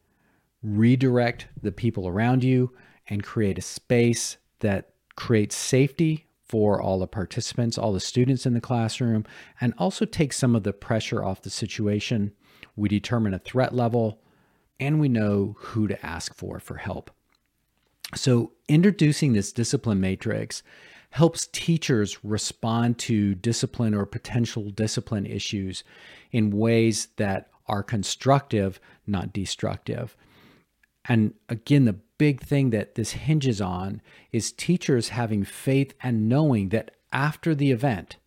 redirect 0.64 1.48
the 1.62 1.72
people 1.72 2.08
around 2.08 2.44
you, 2.44 2.72
and 3.08 3.24
create 3.24 3.58
a 3.58 3.62
space 3.62 4.38
that 4.60 4.90
creates 5.16 5.56
safety 5.56 6.26
for 6.44 6.82
all 6.82 7.00
the 7.00 7.08
participants, 7.08 7.78
all 7.78 7.94
the 7.94 8.00
students 8.00 8.46
in 8.46 8.54
the 8.54 8.62
classroom, 8.62 9.26
and 9.60 9.74
also 9.78 10.06
take 10.06 10.32
some 10.32 10.56
of 10.56 10.64
the 10.64 10.74
pressure 10.74 11.24
off 11.24 11.42
the 11.42 11.50
situation. 11.50 12.32
We 12.76 12.90
determine 12.90 13.34
a 13.34 13.40
threat 13.40 13.74
level 13.74 14.20
and 14.80 15.00
we 15.00 15.10
know 15.10 15.56
who 15.58 15.88
to 15.88 16.06
ask 16.06 16.34
for 16.36 16.60
for 16.60 16.76
help. 16.76 17.12
So, 18.14 18.52
introducing 18.68 19.34
this 19.34 19.52
discipline 19.52 20.00
matrix 20.00 20.62
helps 21.12 21.48
teachers 21.48 22.24
respond 22.24 23.00
to 23.00 23.36
discipline 23.36 23.94
or 23.94 24.06
potential 24.06 24.70
discipline 24.70 25.26
issues 25.26 25.84
in 26.32 26.52
ways 26.52 27.08
that 27.16 27.50
are 27.67 27.84
constructive, 27.84 28.80
not 29.08 29.34
destructive. 29.34 30.15
And 31.08 31.34
again, 31.49 31.86
the 31.86 31.99
big 32.17 32.41
thing 32.41 32.69
that 32.71 32.95
this 32.95 33.12
hinges 33.12 33.62
on 33.62 34.01
is 34.32 34.51
teachers 34.51 35.10
having 35.10 35.43
faith 35.43 35.93
and 36.01 36.30
knowing 36.30 36.69
that 36.69 36.91
after 37.12 37.54
the 37.54 37.71
event, 37.71 38.17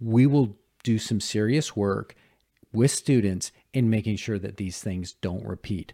we 0.00 0.26
will 0.26 0.56
do 0.82 0.98
some 0.98 1.20
serious 1.20 1.74
work 1.74 2.14
with 2.72 2.90
students 2.90 3.52
in 3.72 3.90
making 3.90 4.16
sure 4.16 4.38
that 4.38 4.56
these 4.56 4.80
things 4.80 5.14
don't 5.14 5.44
repeat. 5.44 5.92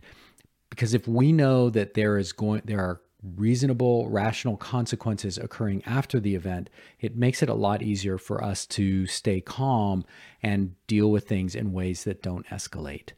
Because 0.71 0.95
if 0.95 1.07
we 1.07 1.33
know 1.33 1.71
that 1.71 1.95
there 1.95 2.19
is 2.19 2.33
going 2.33 2.63
there 2.65 2.81
are 2.81 3.01
reasonable, 3.23 4.09
rational 4.09 4.57
consequences 4.57 5.39
occurring 5.39 5.83
after 5.85 6.19
the 6.19 6.35
event, 6.35 6.69
it 7.01 7.17
makes 7.17 7.43
it 7.43 7.49
a 7.49 7.55
lot 7.55 7.83
easier 7.83 8.19
for 8.19 8.43
us 8.43 8.67
to 8.67 9.07
stay 9.07 9.41
calm 9.41 10.05
and 10.43 10.75
deal 10.87 11.11
with 11.11 11.29
things 11.29 11.55
in 11.55 11.73
ways 11.73 12.05
that 12.05 12.23
don't 12.23 12.47
escalate. 12.49 13.11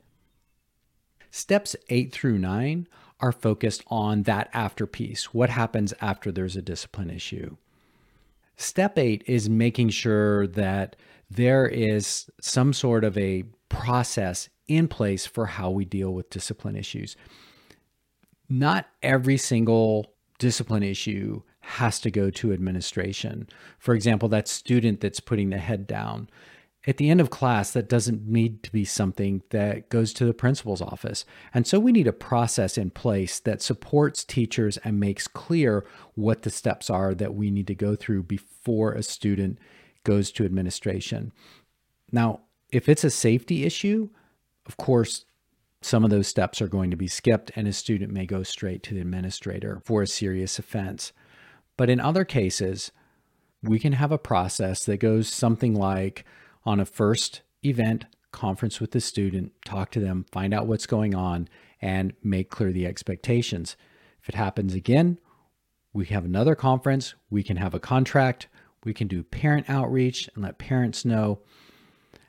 Steps 1.31 1.75
eight 1.89 2.13
through 2.13 2.39
nine 2.39 2.87
are 3.21 3.33
focused 3.33 3.83
on 3.89 4.25
that 4.25 4.51
after 4.53 4.87
piece 4.87 5.33
what 5.33 5.51
happens 5.51 5.95
after 6.01 6.31
there's 6.31 6.57
a 6.57 6.63
discipline 6.63 7.11
issue. 7.11 7.57
Step 8.57 8.99
eight 8.99 9.25
is 9.27 9.49
making 9.49 9.89
sure 9.89 10.47
that 10.47 10.95
there 11.31 11.67
is 11.67 12.31
some 12.41 12.73
sort 12.73 13.03
of 13.03 13.17
a 13.19 13.45
process 13.69 14.49
in 14.69 14.87
place 14.87 15.27
for 15.27 15.47
how 15.47 15.71
we 15.71 15.85
deal 15.85 16.13
with 16.13 16.31
discipline 16.31 16.77
issues 16.77 17.17
not 18.49 18.89
every 19.03 19.37
single 19.37 20.15
discipline 20.39 20.83
issue 20.83 21.43
has 21.61 21.99
to 22.01 22.11
go 22.11 22.31
to 22.31 22.53
administration. 22.53 23.49
For 23.79 23.95
example, 23.95 24.29
that 24.29 24.49
student 24.49 25.01
that's 25.01 25.21
putting 25.21 25.51
the 25.51 25.59
head 25.59 25.87
down. 25.87 26.29
At 26.87 26.99
the 26.99 27.09
end 27.09 27.23
of 27.23 27.31
class, 27.31 27.71
that 27.71 27.89
doesn't 27.89 28.29
need 28.29 28.63
to 28.65 28.71
be 28.71 28.85
something 28.85 29.43
that 29.49 29.89
goes 29.89 30.13
to 30.15 30.27
the 30.27 30.35
principal's 30.35 30.83
office. 30.83 31.25
And 31.55 31.67
so 31.67 31.81
we 31.81 31.93
need 31.93 32.07
a 32.07 32.13
process 32.13 32.77
in 32.77 32.91
place 32.91 33.41
that 33.41 33.63
supports 33.63 34.23
teachers 34.23 34.77
and 34.79 35.01
makes 35.01 35.27
clear 35.27 35.87
what 36.15 36.43
the 36.43 36.51
steps 36.51 36.91
are 36.91 37.15
that 37.15 37.35
we 37.35 37.51
need 37.51 37.67
to 37.69 37.75
go 37.75 37.97
through 37.97 38.25
before 38.25 38.93
a 38.93 39.03
student 39.03 39.59
goes 40.05 40.31
to 40.33 40.45
administration. 40.45 41.33
Now, 42.13 42.41
if 42.71 42.89
it's 42.89 43.05
a 43.05 43.11
safety 43.11 43.65
issue, 43.65 44.11
of 44.67 44.77
course, 44.77 45.25
some 45.85 46.03
of 46.03 46.09
those 46.09 46.27
steps 46.27 46.63
are 46.63 46.67
going 46.67 46.91
to 46.91 46.97
be 46.97 47.07
skipped, 47.07 47.51
and 47.55 47.69
a 47.69 47.73
student 47.73 48.11
may 48.11 48.25
go 48.25 48.43
straight 48.43 48.83
to 48.85 48.95
the 48.95 49.03
administrator 49.03 49.83
for 49.85 50.01
a 50.01 50.07
serious 50.07 50.59
offense. 50.59 51.13
But 51.77 51.91
in 51.91 52.01
other 52.01 52.25
cases, 52.25 52.91
we 53.63 53.79
can 53.79 53.93
have 53.93 54.11
a 54.11 54.17
process 54.17 54.87
that 54.87 54.97
goes 54.97 55.29
something 55.29 55.75
like 55.75 56.25
on 56.65 56.81
a 56.81 56.87
first 56.87 57.43
event, 57.63 58.07
conference 58.33 58.81
with 58.81 58.93
the 58.93 59.01
student, 59.01 59.53
talk 59.67 59.91
to 59.91 60.01
them, 60.01 60.25
find 60.33 60.55
out 60.55 60.67
what's 60.67 60.87
going 60.87 61.15
on, 61.15 61.51
and 61.83 62.15
make 62.23 62.49
clear 62.49 62.73
the 62.73 62.87
expectations. 62.87 63.77
If 64.23 64.31
it 64.31 64.37
happens 64.37 64.73
again, 64.73 65.19
we 65.93 66.07
have 66.07 66.25
another 66.25 66.55
conference, 66.55 67.15
we 67.29 67.43
can 67.43 67.59
have 67.59 67.75
a 67.75 67.79
contract, 67.79 68.49
we 68.85 68.95
can 68.95 69.07
do 69.07 69.23
parent 69.23 69.69
outreach 69.69 70.31
and 70.35 70.45
let 70.45 70.57
parents 70.57 71.05
know. 71.05 71.41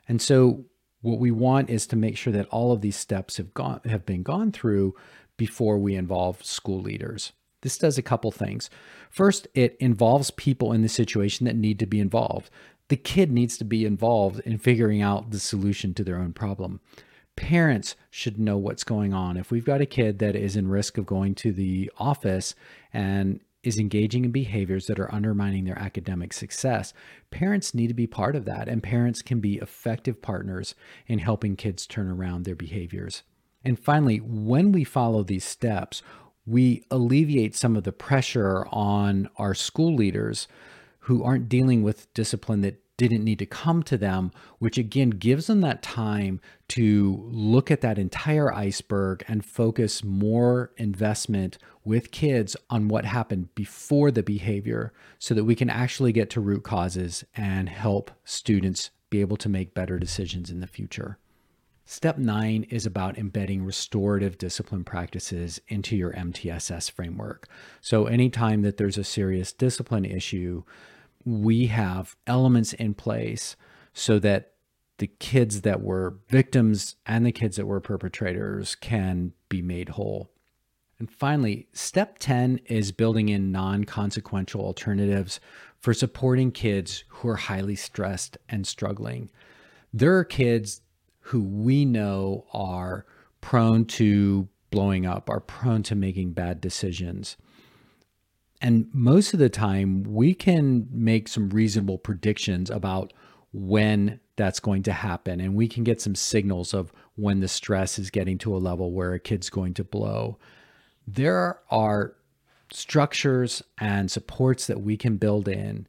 And 0.06 0.20
so 0.20 0.66
what 1.06 1.20
we 1.20 1.30
want 1.30 1.70
is 1.70 1.86
to 1.86 1.96
make 1.96 2.16
sure 2.16 2.32
that 2.32 2.48
all 2.48 2.72
of 2.72 2.80
these 2.80 2.96
steps 2.96 3.36
have 3.36 3.54
gone 3.54 3.80
have 3.84 4.04
been 4.04 4.24
gone 4.24 4.50
through 4.50 4.94
before 5.36 5.78
we 5.78 5.94
involve 5.94 6.44
school 6.44 6.80
leaders. 6.80 7.32
This 7.62 7.78
does 7.78 7.96
a 7.96 8.02
couple 8.02 8.32
things. 8.32 8.68
First, 9.08 9.46
it 9.54 9.76
involves 9.78 10.30
people 10.32 10.72
in 10.72 10.82
the 10.82 10.88
situation 10.88 11.46
that 11.46 11.56
need 11.56 11.78
to 11.78 11.86
be 11.86 12.00
involved. 12.00 12.50
The 12.88 12.96
kid 12.96 13.30
needs 13.30 13.56
to 13.58 13.64
be 13.64 13.84
involved 13.84 14.40
in 14.40 14.58
figuring 14.58 15.00
out 15.00 15.30
the 15.30 15.38
solution 15.38 15.94
to 15.94 16.04
their 16.04 16.18
own 16.18 16.32
problem. 16.32 16.80
Parents 17.36 17.94
should 18.10 18.38
know 18.38 18.56
what's 18.56 18.84
going 18.84 19.14
on. 19.14 19.36
If 19.36 19.50
we've 19.50 19.64
got 19.64 19.80
a 19.80 19.86
kid 19.86 20.18
that 20.18 20.34
is 20.34 20.56
in 20.56 20.68
risk 20.68 20.98
of 20.98 21.06
going 21.06 21.34
to 21.36 21.52
the 21.52 21.90
office 21.98 22.54
and 22.92 23.40
is 23.66 23.78
engaging 23.78 24.24
in 24.24 24.30
behaviors 24.30 24.86
that 24.86 25.00
are 25.00 25.12
undermining 25.12 25.64
their 25.64 25.78
academic 25.78 26.32
success, 26.32 26.94
parents 27.30 27.74
need 27.74 27.88
to 27.88 27.94
be 27.94 28.06
part 28.06 28.36
of 28.36 28.44
that, 28.44 28.68
and 28.68 28.82
parents 28.82 29.22
can 29.22 29.40
be 29.40 29.56
effective 29.56 30.22
partners 30.22 30.74
in 31.06 31.18
helping 31.18 31.56
kids 31.56 31.86
turn 31.86 32.08
around 32.08 32.44
their 32.44 32.54
behaviors. 32.54 33.24
And 33.64 33.78
finally, 33.78 34.18
when 34.18 34.70
we 34.70 34.84
follow 34.84 35.24
these 35.24 35.44
steps, 35.44 36.02
we 36.46 36.84
alleviate 36.92 37.56
some 37.56 37.76
of 37.76 37.82
the 37.82 37.92
pressure 37.92 38.66
on 38.70 39.28
our 39.36 39.54
school 39.54 39.96
leaders 39.96 40.46
who 41.00 41.24
aren't 41.24 41.48
dealing 41.48 41.82
with 41.82 42.12
discipline 42.14 42.60
that 42.60 42.80
didn't 42.96 43.24
need 43.24 43.38
to 43.38 43.46
come 43.46 43.82
to 43.82 43.96
them, 43.96 44.30
which 44.58 44.78
again 44.78 45.10
gives 45.10 45.46
them 45.46 45.60
that 45.60 45.82
time 45.82 46.40
to 46.68 47.28
look 47.30 47.70
at 47.70 47.82
that 47.82 47.98
entire 47.98 48.52
iceberg 48.52 49.24
and 49.28 49.44
focus 49.44 50.02
more 50.02 50.72
investment 50.76 51.58
with 51.84 52.10
kids 52.10 52.56
on 52.70 52.88
what 52.88 53.04
happened 53.04 53.54
before 53.54 54.10
the 54.10 54.22
behavior 54.22 54.92
so 55.18 55.34
that 55.34 55.44
we 55.44 55.54
can 55.54 55.70
actually 55.70 56.12
get 56.12 56.30
to 56.30 56.40
root 56.40 56.64
causes 56.64 57.24
and 57.36 57.68
help 57.68 58.10
students 58.24 58.90
be 59.10 59.20
able 59.20 59.36
to 59.36 59.48
make 59.48 59.74
better 59.74 59.98
decisions 59.98 60.50
in 60.50 60.60
the 60.60 60.66
future. 60.66 61.18
Step 61.88 62.18
nine 62.18 62.64
is 62.64 62.84
about 62.84 63.16
embedding 63.16 63.64
restorative 63.64 64.38
discipline 64.38 64.82
practices 64.82 65.60
into 65.68 65.94
your 65.96 66.12
MTSS 66.14 66.90
framework. 66.90 67.46
So, 67.80 68.06
anytime 68.06 68.62
that 68.62 68.76
there's 68.76 68.98
a 68.98 69.04
serious 69.04 69.52
discipline 69.52 70.04
issue, 70.04 70.64
we 71.26 71.66
have 71.66 72.16
elements 72.26 72.72
in 72.72 72.94
place 72.94 73.56
so 73.92 74.18
that 74.20 74.52
the 74.98 75.08
kids 75.08 75.62
that 75.62 75.82
were 75.82 76.18
victims 76.28 76.96
and 77.04 77.26
the 77.26 77.32
kids 77.32 77.56
that 77.56 77.66
were 77.66 77.80
perpetrators 77.80 78.74
can 78.76 79.32
be 79.48 79.60
made 79.60 79.90
whole. 79.90 80.30
And 80.98 81.10
finally, 81.10 81.68
step 81.72 82.18
10 82.18 82.60
is 82.66 82.92
building 82.92 83.28
in 83.28 83.52
non 83.52 83.84
consequential 83.84 84.62
alternatives 84.62 85.40
for 85.78 85.92
supporting 85.92 86.52
kids 86.52 87.04
who 87.08 87.28
are 87.28 87.36
highly 87.36 87.76
stressed 87.76 88.38
and 88.48 88.66
struggling. 88.66 89.30
There 89.92 90.16
are 90.16 90.24
kids 90.24 90.80
who 91.20 91.42
we 91.42 91.84
know 91.84 92.46
are 92.54 93.04
prone 93.42 93.84
to 93.84 94.48
blowing 94.70 95.04
up, 95.04 95.28
are 95.28 95.40
prone 95.40 95.82
to 95.84 95.94
making 95.94 96.32
bad 96.32 96.60
decisions. 96.60 97.36
And 98.60 98.88
most 98.92 99.34
of 99.34 99.38
the 99.38 99.48
time, 99.48 100.02
we 100.04 100.34
can 100.34 100.88
make 100.90 101.28
some 101.28 101.50
reasonable 101.50 101.98
predictions 101.98 102.70
about 102.70 103.12
when 103.52 104.20
that's 104.36 104.60
going 104.60 104.82
to 104.84 104.92
happen. 104.92 105.40
And 105.40 105.54
we 105.54 105.68
can 105.68 105.84
get 105.84 106.00
some 106.00 106.14
signals 106.14 106.74
of 106.74 106.92
when 107.16 107.40
the 107.40 107.48
stress 107.48 107.98
is 107.98 108.10
getting 108.10 108.38
to 108.38 108.54
a 108.54 108.58
level 108.58 108.92
where 108.92 109.12
a 109.12 109.20
kid's 109.20 109.50
going 109.50 109.74
to 109.74 109.84
blow. 109.84 110.38
There 111.06 111.58
are 111.70 112.14
structures 112.72 113.62
and 113.78 114.10
supports 114.10 114.66
that 114.66 114.82
we 114.82 114.96
can 114.96 115.16
build 115.16 115.48
in 115.48 115.86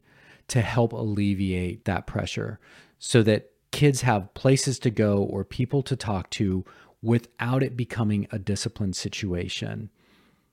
to 0.48 0.60
help 0.60 0.92
alleviate 0.92 1.84
that 1.84 2.06
pressure 2.06 2.58
so 2.98 3.22
that 3.22 3.50
kids 3.70 4.02
have 4.02 4.32
places 4.34 4.78
to 4.78 4.90
go 4.90 5.18
or 5.18 5.44
people 5.44 5.82
to 5.82 5.96
talk 5.96 6.30
to 6.30 6.64
without 7.02 7.62
it 7.62 7.76
becoming 7.76 8.26
a 8.30 8.38
discipline 8.38 8.92
situation. 8.92 9.90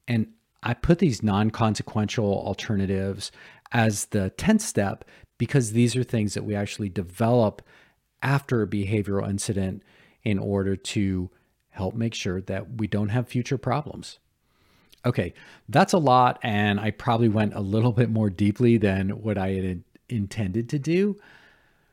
And 0.07 0.27
I 0.65 0.73
put 0.73 0.99
these 0.99 1.21
non 1.21 1.51
consequential 1.51 2.25
alternatives 2.25 3.31
as 3.71 4.05
the 4.05 4.33
10th 4.37 4.61
step 4.61 5.05
because 5.37 5.71
these 5.71 5.95
are 5.95 6.03
things 6.03 6.33
that 6.33 6.43
we 6.43 6.55
actually 6.55 6.89
develop 6.89 7.61
after 8.23 8.63
a 8.63 8.67
behavioral 8.67 9.29
incident 9.29 9.83
in 10.23 10.39
order 10.39 10.75
to 10.75 11.29
help 11.69 11.93
make 11.93 12.15
sure 12.15 12.41
that 12.41 12.79
we 12.79 12.87
don't 12.87 13.09
have 13.09 13.27
future 13.27 13.57
problems. 13.57 14.17
Okay, 15.05 15.35
that's 15.69 15.93
a 15.93 15.99
lot, 15.99 16.39
and 16.41 16.79
I 16.79 16.89
probably 16.89 17.29
went 17.29 17.53
a 17.53 17.59
little 17.59 17.91
bit 17.91 18.09
more 18.09 18.31
deeply 18.31 18.77
than 18.77 19.09
what 19.21 19.37
I 19.37 19.51
had 19.51 19.83
intended 20.09 20.67
to 20.69 20.79
do. 20.79 21.17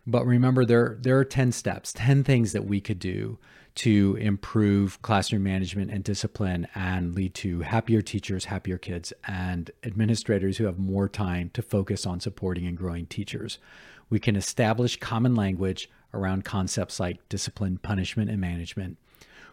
But 0.06 0.24
remember, 0.24 0.64
there, 0.64 0.96
there 1.00 1.18
are 1.18 1.24
10 1.24 1.52
steps, 1.52 1.92
10 1.92 2.24
things 2.24 2.52
that 2.52 2.64
we 2.64 2.80
could 2.80 2.98
do 2.98 3.38
to 3.74 4.16
improve 4.20 5.00
classroom 5.02 5.42
management 5.42 5.90
and 5.90 6.04
discipline 6.04 6.68
and 6.74 7.14
lead 7.14 7.34
to 7.34 7.60
happier 7.60 8.02
teachers, 8.02 8.44
happier 8.44 8.78
kids, 8.78 9.12
and 9.26 9.70
administrators 9.82 10.58
who 10.58 10.64
have 10.64 10.78
more 10.78 11.08
time 11.08 11.50
to 11.54 11.62
focus 11.62 12.04
on 12.04 12.20
supporting 12.20 12.66
and 12.66 12.76
growing 12.76 13.06
teachers. 13.06 13.58
We 14.10 14.20
can 14.20 14.36
establish 14.36 15.00
common 15.00 15.34
language 15.34 15.88
around 16.12 16.44
concepts 16.44 17.00
like 17.00 17.26
discipline, 17.28 17.78
punishment, 17.78 18.30
and 18.30 18.40
management. 18.40 18.98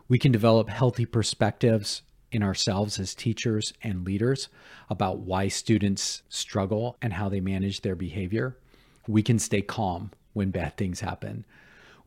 We 0.10 0.19
can 0.19 0.32
develop 0.32 0.69
healthy 0.69 1.05
perspectives 1.05 2.01
in 2.32 2.43
ourselves 2.43 2.99
as 2.99 3.15
teachers 3.15 3.73
and 3.82 4.05
leaders 4.05 4.49
about 4.89 5.19
why 5.19 5.47
students 5.47 6.23
struggle 6.29 6.97
and 7.01 7.13
how 7.13 7.29
they 7.29 7.39
manage 7.39 7.82
their 7.82 7.95
behavior. 7.95 8.58
We 9.08 9.23
can 9.23 9.39
stay 9.39 9.62
calm 9.62 10.12
when 10.34 10.51
bad 10.51 10.77
things 10.77 10.99
happen. 10.99 11.45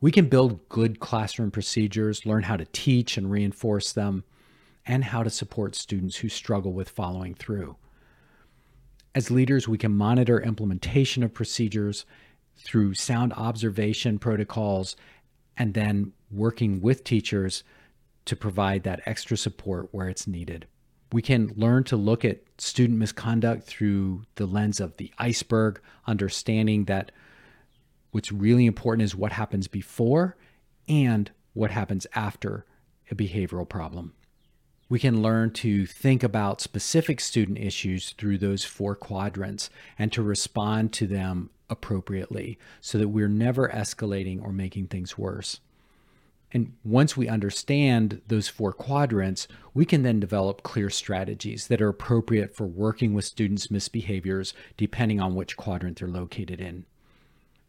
We 0.03 0.11
can 0.11 0.27
build 0.27 0.67
good 0.67 0.99
classroom 0.99 1.49
procedures, 1.49 2.25
learn 2.25 2.43
how 2.43 2.57
to 2.57 2.65
teach 2.73 3.15
and 3.15 3.31
reinforce 3.31 3.93
them, 3.93 4.25
and 4.85 5.01
how 5.01 5.23
to 5.23 5.29
support 5.29 5.75
students 5.75 6.17
who 6.17 6.27
struggle 6.27 6.73
with 6.73 6.89
following 6.89 7.33
through. 7.35 7.77
As 9.15 9.31
leaders, 9.31 9.65
we 9.65 9.77
can 9.77 9.95
monitor 9.95 10.41
implementation 10.41 11.23
of 11.23 11.33
procedures 11.33 12.05
through 12.57 12.95
sound 12.95 13.31
observation 13.31 14.19
protocols 14.19 14.97
and 15.55 15.73
then 15.73 16.11
working 16.29 16.81
with 16.81 17.05
teachers 17.05 17.63
to 18.25 18.35
provide 18.35 18.83
that 18.83 18.99
extra 19.05 19.37
support 19.37 19.87
where 19.93 20.09
it's 20.09 20.27
needed. 20.27 20.67
We 21.13 21.21
can 21.21 21.53
learn 21.55 21.85
to 21.85 21.95
look 21.95 22.25
at 22.25 22.41
student 22.57 22.99
misconduct 22.99 23.63
through 23.63 24.23
the 24.35 24.47
lens 24.47 24.81
of 24.81 24.97
the 24.97 25.13
iceberg, 25.17 25.79
understanding 26.05 26.83
that 26.85 27.13
What's 28.13 28.31
really 28.31 28.67
important 28.67 29.03
is 29.05 29.15
what 29.15 29.31
happens 29.31 29.67
before 29.67 30.37
and 30.87 31.31
what 31.53 31.71
happens 31.71 32.05
after 32.13 32.63
a 33.09 33.15
behavioral 33.15 33.67
problem. 33.67 34.13
We 34.87 34.99
can 34.99 35.23
learn 35.23 35.49
to 35.53 35.87
think 35.87 36.21
about 36.21 36.61
specific 36.61 37.19
student 37.19 37.57
issues 37.57 38.11
through 38.11 38.37
those 38.37 38.63
four 38.63 38.95
quadrants 38.95 39.71
and 39.97 40.11
to 40.11 40.21
respond 40.21 40.93
to 40.93 41.07
them 41.07 41.49
appropriately 41.71 42.59
so 42.81 42.99
that 42.99 43.07
we're 43.07 43.27
never 43.27 43.67
escalating 43.69 44.43
or 44.43 44.53
making 44.53 44.89
things 44.89 45.17
worse. 45.17 45.59
And 46.51 46.73
once 46.83 47.17
we 47.17 47.27
understand 47.27 48.21
those 48.27 48.47
four 48.47 48.73
quadrants, 48.73 49.47
we 49.73 49.85
can 49.85 50.03
then 50.03 50.19
develop 50.19 50.61
clear 50.61 50.91
strategies 50.91 51.65
that 51.65 51.81
are 51.81 51.89
appropriate 51.89 52.55
for 52.55 52.67
working 52.67 53.15
with 53.15 53.25
students' 53.25 53.69
misbehaviors 53.69 54.53
depending 54.77 55.19
on 55.19 55.33
which 55.33 55.57
quadrant 55.57 55.97
they're 55.97 56.07
located 56.07 56.61
in 56.61 56.85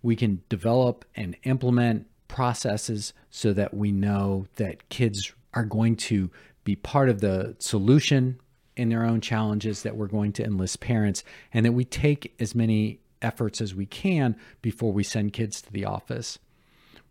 we 0.04 0.14
can 0.14 0.42
develop 0.50 1.06
and 1.16 1.34
implement 1.44 2.06
processes 2.28 3.14
so 3.30 3.54
that 3.54 3.72
we 3.72 3.90
know 3.90 4.46
that 4.56 4.90
kids 4.90 5.32
are 5.54 5.64
going 5.64 5.96
to 5.96 6.30
be 6.62 6.76
part 6.76 7.08
of 7.08 7.22
the 7.22 7.56
solution 7.58 8.38
in 8.76 8.90
their 8.90 9.02
own 9.02 9.22
challenges, 9.22 9.82
that 9.82 9.96
we're 9.96 10.06
going 10.06 10.30
to 10.30 10.44
enlist 10.44 10.80
parents, 10.80 11.24
and 11.54 11.64
that 11.64 11.72
we 11.72 11.86
take 11.86 12.34
as 12.38 12.54
many 12.54 13.00
efforts 13.22 13.62
as 13.62 13.74
we 13.74 13.86
can 13.86 14.36
before 14.60 14.92
we 14.92 15.02
send 15.02 15.32
kids 15.32 15.62
to 15.62 15.72
the 15.72 15.86
office. 15.86 16.38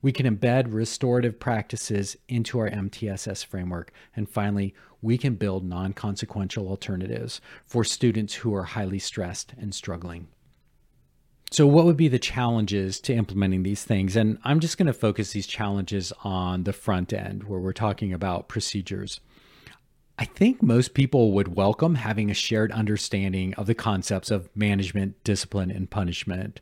We 0.04 0.12
can 0.12 0.28
embed 0.28 0.72
restorative 0.72 1.40
practices 1.40 2.16
into 2.28 2.60
our 2.60 2.70
MTSS 2.70 3.44
framework. 3.44 3.92
And 4.16 4.30
finally, 4.30 4.76
we 5.02 5.18
can 5.18 5.34
build 5.34 5.66
non 5.66 5.94
consequential 5.94 6.68
alternatives 6.68 7.42
for 7.66 7.84
students 7.84 8.36
who 8.36 8.54
are 8.54 8.66
highly 8.66 9.00
stressed 9.00 9.54
and 9.58 9.74
struggling. 9.74 10.28
So, 11.54 11.68
what 11.68 11.86
would 11.86 11.98
be 11.98 12.08
the 12.08 12.18
challenges 12.18 13.00
to 13.02 13.14
implementing 13.14 13.62
these 13.62 13.84
things? 13.84 14.16
And 14.16 14.40
I'm 14.44 14.60
just 14.60 14.76
going 14.76 14.88
to 14.88 14.94
focus 14.94 15.34
these 15.34 15.46
challenges 15.46 16.12
on 16.24 16.64
the 16.64 16.74
front 16.74 17.14
end 17.14 17.44
where 17.44 17.60
we're 17.60 17.74
talking 17.74 18.12
about 18.12 18.48
procedures. 18.48 19.20
I 20.18 20.26
think 20.26 20.64
most 20.64 20.96
people 20.96 21.32
would 21.34 21.56
welcome 21.56 21.94
having 21.94 22.32
a 22.32 22.34
shared 22.34 22.72
understanding 22.72 23.54
of 23.54 23.68
the 23.68 23.76
concepts 23.76 24.32
of 24.32 24.50
management, 24.56 25.24
discipline, 25.24 25.70
and 25.70 25.88
punishment. 25.88 26.60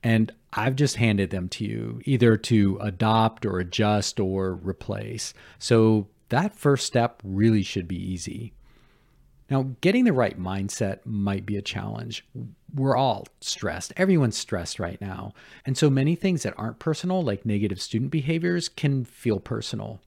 And 0.00 0.30
I've 0.52 0.76
just 0.76 0.94
handed 0.94 1.30
them 1.30 1.48
to 1.48 1.64
you 1.64 2.00
either 2.04 2.36
to 2.36 2.78
adopt 2.80 3.44
or 3.44 3.58
adjust 3.58 4.20
or 4.20 4.54
replace. 4.54 5.34
So, 5.58 6.06
that 6.28 6.54
first 6.54 6.86
step 6.86 7.20
really 7.24 7.64
should 7.64 7.88
be 7.88 8.00
easy. 8.00 8.52
Now, 9.54 9.70
getting 9.82 10.02
the 10.02 10.12
right 10.12 10.36
mindset 10.36 10.98
might 11.04 11.46
be 11.46 11.56
a 11.56 11.62
challenge. 11.62 12.26
We're 12.74 12.96
all 12.96 13.28
stressed. 13.40 13.92
Everyone's 13.96 14.36
stressed 14.36 14.80
right 14.80 15.00
now. 15.00 15.32
And 15.64 15.78
so 15.78 15.88
many 15.88 16.16
things 16.16 16.42
that 16.42 16.54
aren't 16.58 16.80
personal, 16.80 17.22
like 17.22 17.46
negative 17.46 17.80
student 17.80 18.10
behaviors, 18.10 18.68
can 18.68 19.04
feel 19.04 19.38
personal. 19.38 20.00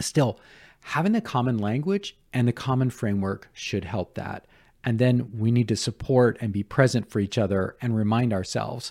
Still, 0.00 0.40
having 0.84 1.12
the 1.12 1.20
common 1.20 1.58
language 1.58 2.16
and 2.32 2.48
the 2.48 2.52
common 2.54 2.88
framework 2.88 3.50
should 3.52 3.84
help 3.84 4.14
that. 4.14 4.46
And 4.82 4.98
then 4.98 5.28
we 5.36 5.50
need 5.52 5.68
to 5.68 5.76
support 5.76 6.38
and 6.40 6.50
be 6.50 6.62
present 6.62 7.10
for 7.10 7.20
each 7.20 7.36
other 7.36 7.76
and 7.82 7.94
remind 7.94 8.32
ourselves 8.32 8.90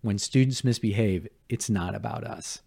when 0.00 0.16
students 0.16 0.64
misbehave, 0.64 1.28
it's 1.50 1.68
not 1.68 1.94
about 1.94 2.24
us. 2.24 2.62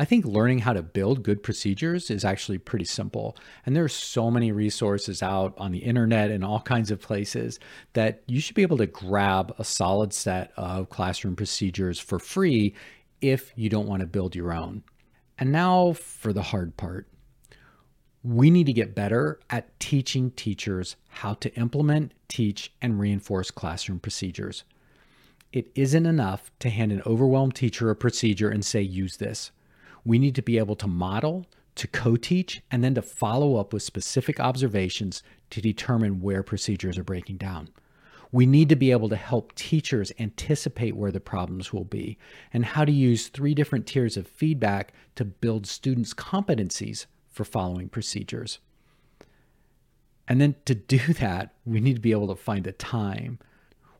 I 0.00 0.06
think 0.06 0.24
learning 0.24 0.60
how 0.60 0.72
to 0.72 0.82
build 0.82 1.22
good 1.22 1.42
procedures 1.42 2.10
is 2.10 2.24
actually 2.24 2.56
pretty 2.56 2.86
simple. 2.86 3.36
And 3.66 3.76
there's 3.76 3.92
so 3.92 4.30
many 4.30 4.50
resources 4.50 5.22
out 5.22 5.52
on 5.58 5.72
the 5.72 5.80
internet 5.80 6.30
and 6.30 6.42
all 6.42 6.62
kinds 6.62 6.90
of 6.90 7.02
places 7.02 7.60
that 7.92 8.22
you 8.26 8.40
should 8.40 8.54
be 8.54 8.62
able 8.62 8.78
to 8.78 8.86
grab 8.86 9.54
a 9.58 9.64
solid 9.64 10.14
set 10.14 10.52
of 10.56 10.88
classroom 10.88 11.36
procedures 11.36 12.00
for 12.00 12.18
free 12.18 12.74
if 13.20 13.52
you 13.56 13.68
don't 13.68 13.86
want 13.86 14.00
to 14.00 14.06
build 14.06 14.34
your 14.34 14.54
own. 14.54 14.84
And 15.36 15.52
now 15.52 15.92
for 15.92 16.32
the 16.32 16.44
hard 16.44 16.78
part. 16.78 17.06
We 18.22 18.50
need 18.50 18.68
to 18.68 18.72
get 18.72 18.94
better 18.94 19.38
at 19.50 19.78
teaching 19.80 20.30
teachers 20.30 20.96
how 21.10 21.34
to 21.34 21.54
implement, 21.56 22.14
teach, 22.26 22.72
and 22.80 22.98
reinforce 22.98 23.50
classroom 23.50 23.98
procedures. 24.00 24.64
It 25.52 25.70
isn't 25.74 26.06
enough 26.06 26.50
to 26.60 26.70
hand 26.70 26.90
an 26.90 27.02
overwhelmed 27.04 27.54
teacher 27.54 27.90
a 27.90 27.94
procedure 27.94 28.48
and 28.48 28.64
say, 28.64 28.80
use 28.80 29.18
this. 29.18 29.50
We 30.04 30.18
need 30.18 30.34
to 30.36 30.42
be 30.42 30.58
able 30.58 30.76
to 30.76 30.86
model, 30.86 31.46
to 31.76 31.86
co 31.86 32.16
teach, 32.16 32.62
and 32.70 32.82
then 32.82 32.94
to 32.94 33.02
follow 33.02 33.56
up 33.56 33.72
with 33.72 33.82
specific 33.82 34.40
observations 34.40 35.22
to 35.50 35.60
determine 35.60 36.20
where 36.20 36.42
procedures 36.42 36.98
are 36.98 37.04
breaking 37.04 37.36
down. 37.36 37.68
We 38.32 38.46
need 38.46 38.68
to 38.68 38.76
be 38.76 38.92
able 38.92 39.08
to 39.08 39.16
help 39.16 39.54
teachers 39.54 40.12
anticipate 40.18 40.96
where 40.96 41.10
the 41.10 41.20
problems 41.20 41.72
will 41.72 41.84
be 41.84 42.16
and 42.52 42.64
how 42.64 42.84
to 42.84 42.92
use 42.92 43.28
three 43.28 43.54
different 43.54 43.86
tiers 43.86 44.16
of 44.16 44.26
feedback 44.26 44.92
to 45.16 45.24
build 45.24 45.66
students' 45.66 46.14
competencies 46.14 47.06
for 47.28 47.44
following 47.44 47.88
procedures. 47.88 48.60
And 50.28 50.40
then 50.40 50.54
to 50.64 50.76
do 50.76 50.98
that, 51.14 51.54
we 51.66 51.80
need 51.80 51.94
to 51.94 52.00
be 52.00 52.12
able 52.12 52.28
to 52.28 52.36
find 52.36 52.64
the 52.64 52.72
time, 52.72 53.40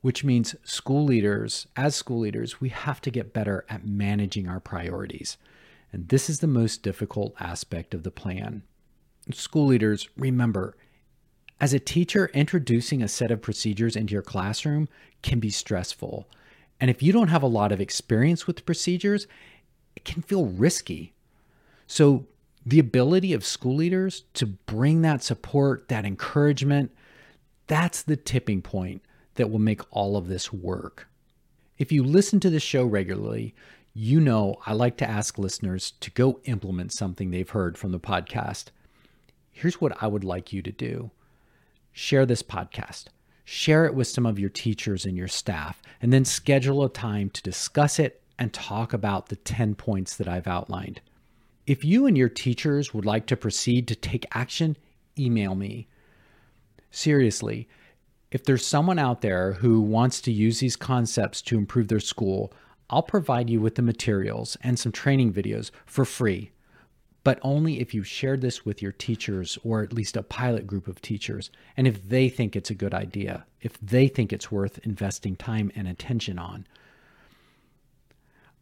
which 0.00 0.22
means 0.22 0.54
school 0.62 1.04
leaders, 1.04 1.66
as 1.76 1.96
school 1.96 2.20
leaders, 2.20 2.60
we 2.60 2.68
have 2.68 3.00
to 3.02 3.10
get 3.10 3.32
better 3.32 3.64
at 3.68 3.84
managing 3.84 4.48
our 4.48 4.60
priorities. 4.60 5.36
And 5.92 6.08
this 6.08 6.30
is 6.30 6.40
the 6.40 6.46
most 6.46 6.82
difficult 6.82 7.34
aspect 7.40 7.94
of 7.94 8.02
the 8.02 8.10
plan. 8.10 8.62
School 9.32 9.66
leaders, 9.66 10.08
remember, 10.16 10.76
as 11.60 11.74
a 11.74 11.78
teacher, 11.78 12.30
introducing 12.32 13.02
a 13.02 13.08
set 13.08 13.30
of 13.30 13.42
procedures 13.42 13.94
into 13.94 14.12
your 14.12 14.22
classroom 14.22 14.88
can 15.22 15.40
be 15.40 15.50
stressful. 15.50 16.26
And 16.80 16.90
if 16.90 17.02
you 17.02 17.12
don't 17.12 17.28
have 17.28 17.42
a 17.42 17.48
lot 17.48 17.70
of 17.70 17.80
experience 17.80 18.46
with 18.46 18.64
procedures, 18.64 19.26
it 19.94 20.04
can 20.04 20.22
feel 20.22 20.46
risky. 20.46 21.12
So, 21.86 22.26
the 22.64 22.78
ability 22.78 23.32
of 23.32 23.44
school 23.44 23.76
leaders 23.76 24.24
to 24.34 24.46
bring 24.46 25.02
that 25.02 25.22
support, 25.22 25.88
that 25.88 26.04
encouragement, 26.04 26.90
that's 27.66 28.02
the 28.02 28.16
tipping 28.16 28.60
point 28.60 29.02
that 29.36 29.50
will 29.50 29.58
make 29.58 29.80
all 29.90 30.16
of 30.16 30.28
this 30.28 30.52
work. 30.52 31.08
If 31.78 31.90
you 31.90 32.04
listen 32.04 32.40
to 32.40 32.50
the 32.50 32.60
show 32.60 32.84
regularly, 32.84 33.54
you 33.92 34.20
know 34.20 34.56
I 34.66 34.72
like 34.72 34.96
to 34.98 35.08
ask 35.08 35.38
listeners 35.38 35.92
to 36.00 36.10
go 36.10 36.40
implement 36.44 36.92
something 36.92 37.30
they've 37.30 37.48
heard 37.48 37.76
from 37.76 37.92
the 37.92 37.98
podcast. 38.00 38.66
Here's 39.50 39.80
what 39.80 40.00
I 40.02 40.06
would 40.06 40.24
like 40.24 40.52
you 40.52 40.62
to 40.62 40.72
do 40.72 41.10
share 41.92 42.24
this 42.24 42.42
podcast. 42.42 43.06
Share 43.44 43.84
it 43.84 43.94
with 43.94 44.06
some 44.06 44.26
of 44.26 44.38
your 44.38 44.48
teachers 44.48 45.04
and 45.04 45.16
your 45.16 45.26
staff, 45.26 45.82
and 46.00 46.12
then 46.12 46.24
schedule 46.24 46.84
a 46.84 46.88
time 46.88 47.30
to 47.30 47.42
discuss 47.42 47.98
it 47.98 48.22
and 48.38 48.52
talk 48.52 48.92
about 48.92 49.28
the 49.28 49.36
10 49.36 49.74
points 49.74 50.16
that 50.16 50.28
I've 50.28 50.46
outlined. 50.46 51.00
If 51.66 51.84
you 51.84 52.06
and 52.06 52.16
your 52.16 52.28
teachers 52.28 52.94
would 52.94 53.04
like 53.04 53.26
to 53.26 53.36
proceed 53.36 53.88
to 53.88 53.96
take 53.96 54.24
action, 54.32 54.76
email 55.18 55.56
me. 55.56 55.88
Seriously, 56.92 57.68
if 58.30 58.44
there's 58.44 58.64
someone 58.64 58.98
out 58.98 59.20
there 59.20 59.54
who 59.54 59.80
wants 59.80 60.20
to 60.22 60.32
use 60.32 60.60
these 60.60 60.76
concepts 60.76 61.42
to 61.42 61.58
improve 61.58 61.88
their 61.88 62.00
school, 62.00 62.52
I'll 62.90 63.02
provide 63.02 63.48
you 63.48 63.60
with 63.60 63.76
the 63.76 63.82
materials 63.82 64.56
and 64.62 64.78
some 64.78 64.92
training 64.92 65.32
videos 65.32 65.70
for 65.86 66.04
free 66.04 66.52
but 67.22 67.38
only 67.42 67.80
if 67.80 67.92
you've 67.92 68.06
shared 68.06 68.40
this 68.40 68.64
with 68.64 68.80
your 68.80 68.92
teachers 68.92 69.58
or 69.62 69.82
at 69.82 69.92
least 69.92 70.16
a 70.16 70.22
pilot 70.22 70.66
group 70.66 70.88
of 70.88 71.02
teachers, 71.02 71.50
and 71.76 71.86
if 71.86 72.08
they 72.08 72.28
think 72.28 72.56
it's 72.56 72.70
a 72.70 72.74
good 72.74 72.94
idea, 72.94 73.44
if 73.60 73.78
they 73.80 74.08
think 74.08 74.32
it's 74.32 74.50
worth 74.50 74.78
investing 74.84 75.36
time 75.36 75.70
and 75.74 75.86
attention 75.86 76.38
on. 76.38 76.66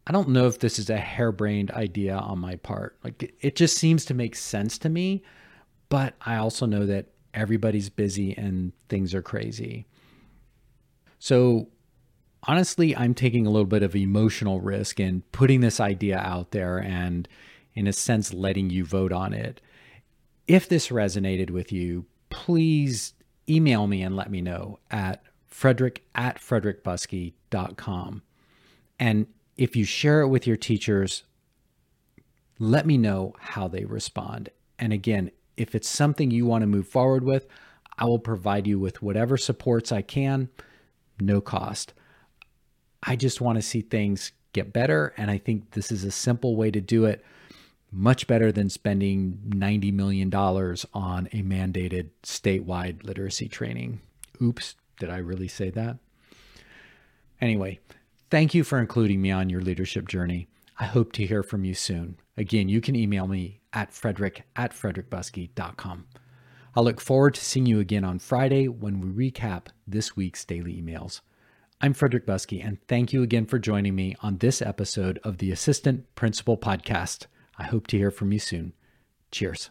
I 0.05 0.11
don't 0.11 0.29
know 0.29 0.47
if 0.47 0.59
this 0.59 0.79
is 0.79 0.89
a 0.89 0.97
harebrained 0.97 1.71
idea 1.71 2.17
on 2.17 2.39
my 2.39 2.55
part. 2.55 2.97
Like 3.03 3.33
it 3.39 3.55
just 3.55 3.77
seems 3.77 4.05
to 4.05 4.13
make 4.13 4.35
sense 4.35 4.77
to 4.79 4.89
me, 4.89 5.23
but 5.87 6.15
I 6.21 6.35
also 6.35 6.65
know 6.65 6.85
that 6.85 7.07
everybody's 7.33 7.89
busy 7.89 8.35
and 8.35 8.73
things 8.89 9.13
are 9.13 9.21
crazy. 9.21 9.85
So 11.19 11.69
honestly, 12.43 12.95
I'm 12.95 13.13
taking 13.13 13.45
a 13.45 13.49
little 13.49 13.65
bit 13.65 13.83
of 13.83 13.95
emotional 13.95 14.61
risk 14.61 14.99
in 14.99 15.23
putting 15.31 15.61
this 15.61 15.79
idea 15.79 16.17
out 16.17 16.51
there 16.51 16.77
and 16.77 17.27
in 17.73 17.87
a 17.87 17.93
sense, 17.93 18.33
letting 18.33 18.69
you 18.69 18.83
vote 18.83 19.11
on 19.11 19.33
it. 19.33 19.61
If 20.47 20.67
this 20.67 20.89
resonated 20.89 21.51
with 21.51 21.71
you, 21.71 22.05
please 22.29 23.13
email 23.47 23.87
me 23.87 24.01
and 24.01 24.15
let 24.15 24.31
me 24.31 24.41
know 24.41 24.79
at 24.91 25.23
frederick 25.47 26.03
at 26.15 26.39
frederickbuskey.com. 26.39 28.21
And 28.99 29.27
if 29.57 29.75
you 29.75 29.85
share 29.85 30.21
it 30.21 30.27
with 30.27 30.47
your 30.47 30.57
teachers, 30.57 31.23
let 32.59 32.85
me 32.85 32.97
know 32.97 33.33
how 33.39 33.67
they 33.67 33.85
respond. 33.85 34.49
And 34.77 34.91
again, 34.93 35.31
if 35.57 35.75
it's 35.75 35.89
something 35.89 36.31
you 36.31 36.45
want 36.45 36.61
to 36.61 36.67
move 36.67 36.87
forward 36.87 37.23
with, 37.23 37.45
I 37.97 38.05
will 38.05 38.19
provide 38.19 38.67
you 38.67 38.79
with 38.79 39.01
whatever 39.01 39.37
supports 39.37 39.91
I 39.91 40.01
can, 40.01 40.49
no 41.19 41.41
cost. 41.41 41.93
I 43.03 43.15
just 43.15 43.41
want 43.41 43.57
to 43.57 43.61
see 43.61 43.81
things 43.81 44.31
get 44.53 44.73
better. 44.73 45.13
And 45.17 45.29
I 45.29 45.37
think 45.37 45.71
this 45.71 45.91
is 45.91 46.03
a 46.03 46.11
simple 46.11 46.55
way 46.55 46.71
to 46.71 46.81
do 46.81 47.05
it 47.05 47.23
much 47.91 48.27
better 48.27 48.51
than 48.51 48.69
spending 48.69 49.39
$90 49.49 49.93
million 49.93 50.33
on 50.33 51.27
a 51.31 51.41
mandated 51.41 52.09
statewide 52.23 53.03
literacy 53.03 53.47
training. 53.47 54.01
Oops, 54.41 54.75
did 54.99 55.09
I 55.09 55.17
really 55.17 55.47
say 55.47 55.69
that? 55.71 55.97
Anyway, 57.41 57.79
thank 58.29 58.53
you 58.53 58.63
for 58.63 58.79
including 58.79 59.21
me 59.21 59.31
on 59.31 59.49
your 59.49 59.61
leadership 59.61 60.07
journey. 60.07 60.47
I 60.77 60.85
hope 60.85 61.11
to 61.13 61.25
hear 61.25 61.43
from 61.43 61.63
you 61.65 61.73
soon. 61.73 62.17
Again, 62.37 62.69
you 62.69 62.79
can 62.79 62.95
email 62.95 63.27
me 63.27 63.59
at 63.73 63.91
frederick 63.91 64.43
at 64.55 64.71
frederickbuskey.com. 64.71 66.05
I 66.75 66.81
look 66.81 67.01
forward 67.01 67.33
to 67.35 67.43
seeing 67.43 67.65
you 67.65 67.79
again 67.79 68.03
on 68.03 68.19
Friday 68.19 68.67
when 68.67 69.01
we 69.01 69.31
recap 69.31 69.67
this 69.87 70.15
week's 70.15 70.45
daily 70.45 70.79
emails. 70.81 71.21
I'm 71.81 71.93
Frederick 71.93 72.25
Buskey, 72.25 72.61
and 72.65 72.77
thank 72.89 73.13
you 73.13 73.23
again 73.23 73.45
for 73.45 73.57
joining 73.57 73.95
me 73.95 74.13
on 74.21 74.39
this 74.39 74.61
episode 74.61 75.17
of 75.23 75.37
the 75.37 75.49
Assistant 75.49 76.13
Principal 76.13 76.57
Podcast. 76.57 77.27
I 77.57 77.63
hope 77.63 77.87
to 77.87 77.97
hear 77.97 78.11
from 78.11 78.33
you 78.33 78.39
soon. 78.39 78.73
Cheers. 79.31 79.69